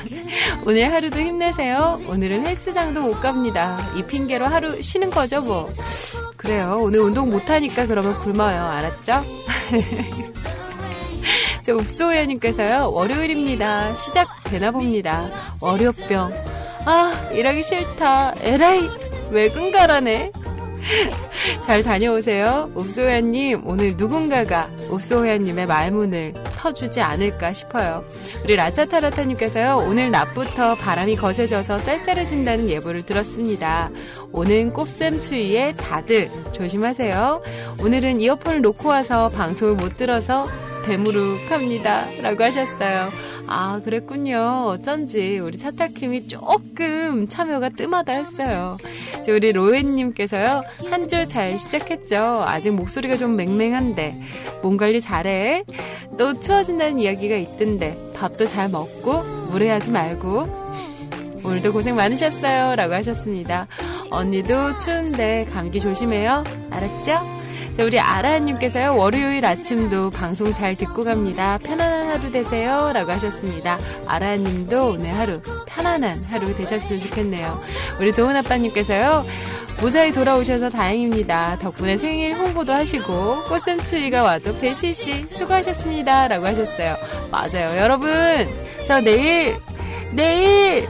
오늘 0.66 0.92
하루도 0.94 1.20
힘내세요. 1.20 2.00
오늘은 2.08 2.48
헬스장도 2.48 3.02
못 3.02 3.20
갑니다. 3.20 3.78
이 3.98 4.04
핑계로 4.04 4.46
하루 4.46 4.82
쉬는 4.82 5.10
거죠, 5.10 5.42
뭐. 5.42 5.70
그래요. 6.38 6.80
오늘 6.82 7.02
운동 7.02 7.30
못하니까 7.30 7.88
그러면 7.88 8.18
굶어요. 8.20 8.62
알았죠? 8.62 9.26
자, 11.62 11.74
읍소야님께서요, 11.74 12.92
월요일입니다. 12.94 13.94
시작되나 13.96 14.72
봅니다. 14.72 15.30
월요병. 15.62 16.32
아, 16.86 17.30
일하기 17.34 17.64
싫다. 17.64 18.34
에라이, 18.42 18.90
외근가라네. 19.32 20.32
잘 21.66 21.84
다녀오세요. 21.84 22.72
읍소야님, 22.78 23.64
오늘 23.66 23.96
누군가가 23.98 24.70
읍소야님의 24.92 25.68
말문을 25.68 26.34
터주지 26.56 27.02
않을까 27.02 27.54
싶어요. 27.54 28.04
우리 28.44 28.56
라차타라타님께서요, 28.56 29.86
오늘 29.88 30.10
낮부터 30.12 30.76
바람이 30.76 31.18
거세져서 31.18 31.80
쌀쌀해진다는 31.80 32.70
예보를 32.70 33.04
들었습니다. 33.04 33.90
오는 34.32 34.72
꼽샘 34.74 35.20
추위에 35.20 35.74
다들 35.76 36.32
조심하세요. 36.54 37.44
오늘은 37.84 38.22
이어폰을 38.22 38.62
놓고 38.62 38.90
와서 38.90 39.30
방송을 39.30 39.76
못 39.76 39.98
들어서 39.98 40.48
대무룩합니다. 40.90 42.08
라고 42.22 42.44
하셨어요. 42.44 43.10
아, 43.48 43.80
그랬군요. 43.84 44.66
어쩐지 44.68 45.40
우리 45.40 45.58
차타킴이 45.58 46.28
조금 46.28 47.28
참여가 47.28 47.70
뜸하다 47.70 48.12
했어요. 48.14 48.78
우리 49.28 49.52
로엔님께서요, 49.52 50.64
한 50.90 51.08
주 51.08 51.26
잘 51.28 51.58
시작했죠. 51.60 52.44
아직 52.46 52.72
목소리가 52.72 53.16
좀 53.18 53.36
맹맹한데, 53.36 54.20
몸 54.64 54.78
관리 54.78 55.00
잘해. 55.02 55.64
또 56.18 56.40
추워진다는 56.40 57.00
이야기가 57.00 57.36
있던데, 57.38 57.98
밥도 58.16 58.46
잘 58.48 58.70
먹고, 58.70 59.22
무례하지 59.52 59.92
말고. 59.92 60.48
오늘도 61.44 61.72
고생 61.74 61.96
많으셨어요. 61.96 62.76
라고 62.76 62.94
하셨습니다. 62.96 63.68
언니도 64.12 64.78
추운데 64.78 65.46
감기 65.54 65.80
조심해요. 65.80 66.44
알았죠? 66.70 67.39
자, 67.80 67.86
우리 67.86 67.98
아라님께서요, 67.98 68.98
월요일 68.98 69.46
아침도 69.46 70.10
방송 70.10 70.52
잘 70.52 70.76
듣고 70.76 71.06
갑니다. 71.06 71.58
편안한 71.64 72.10
하루 72.10 72.30
되세요. 72.30 72.92
라고 72.94 73.14
하셨습니다. 73.14 73.80
아라님도 74.06 74.90
오늘 74.90 75.18
하루 75.18 75.40
편안한 75.66 76.22
하루 76.26 76.54
되셨으면 76.58 77.00
좋겠네요. 77.00 77.58
우리 77.98 78.12
도훈 78.12 78.36
아빠님께서요, 78.36 79.26
무사히 79.80 80.12
돌아오셔서 80.12 80.70
다행입니다. 80.72 81.60
덕분에 81.60 81.96
생일 81.96 82.36
홍보도 82.36 82.74
하시고, 82.74 83.46
꽃샘추위가 83.46 84.24
와도 84.24 84.60
배시씨 84.60 85.28
수고하셨습니다. 85.30 86.28
라고 86.28 86.48
하셨어요. 86.48 86.98
맞아요. 87.32 87.78
여러분, 87.78 88.12
저 88.86 89.00
내일, 89.00 89.58
내일, 90.12 90.86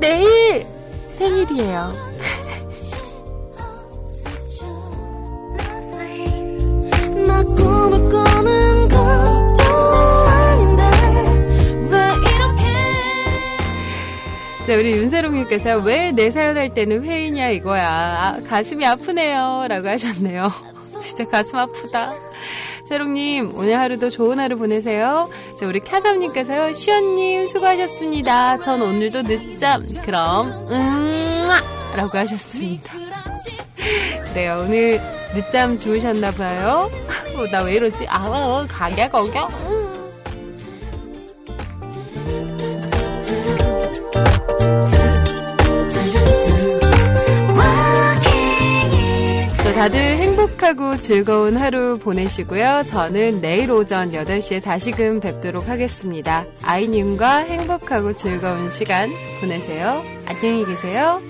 내일 0.00 0.66
생일이에요. 1.12 2.05
네, 14.66 14.74
우리 14.74 14.92
윤세롱님께서 14.96 15.78
왜 15.78 16.10
내 16.12 16.30
사연 16.30 16.56
할 16.56 16.70
때는 16.74 17.04
회의냐 17.04 17.50
이거야. 17.50 17.88
아, 17.88 18.40
가슴이 18.48 18.84
아프네요 18.84 19.66
라고 19.68 19.88
하셨네요. 19.88 20.50
진짜 21.00 21.24
가슴 21.28 21.58
아프다 21.58 22.12
세롱님 22.88 23.52
오늘 23.56 23.76
하루도 23.78 24.10
좋은 24.10 24.38
하루 24.38 24.56
보내세요. 24.56 25.28
자, 25.58 25.66
우리 25.66 25.80
캬삼님께서요 25.80 26.72
시연님 26.72 27.48
수고하셨습니다. 27.48 28.60
전 28.60 28.80
오늘도 28.80 29.22
늦잠 29.22 29.84
그럼 30.04 30.50
음 30.70 31.48
라고 31.96 32.16
하셨습니다. 32.18 32.92
네 34.34 34.48
오늘 34.50 35.00
늦잠 35.34 35.76
주무셨나 35.76 36.30
봐요. 36.30 36.90
어, 37.36 37.46
나왜 37.50 37.74
이러지? 37.74 38.06
아, 38.08 38.26
어, 38.28 38.66
가게 38.68 39.08
거겨? 39.08 39.48
다들 49.76 50.00
행복하고 50.00 50.96
즐거운 50.96 51.54
하루 51.54 51.98
보내시고요. 51.98 52.84
저는 52.86 53.42
내일 53.42 53.70
오전 53.70 54.10
8시에 54.10 54.62
다시금 54.62 55.20
뵙도록 55.20 55.68
하겠습니다. 55.68 56.46
아이님과 56.62 57.40
행복하고 57.40 58.14
즐거운 58.14 58.70
시간 58.70 59.10
보내세요. 59.38 60.02
안녕히 60.24 60.64
계세요. 60.64 61.20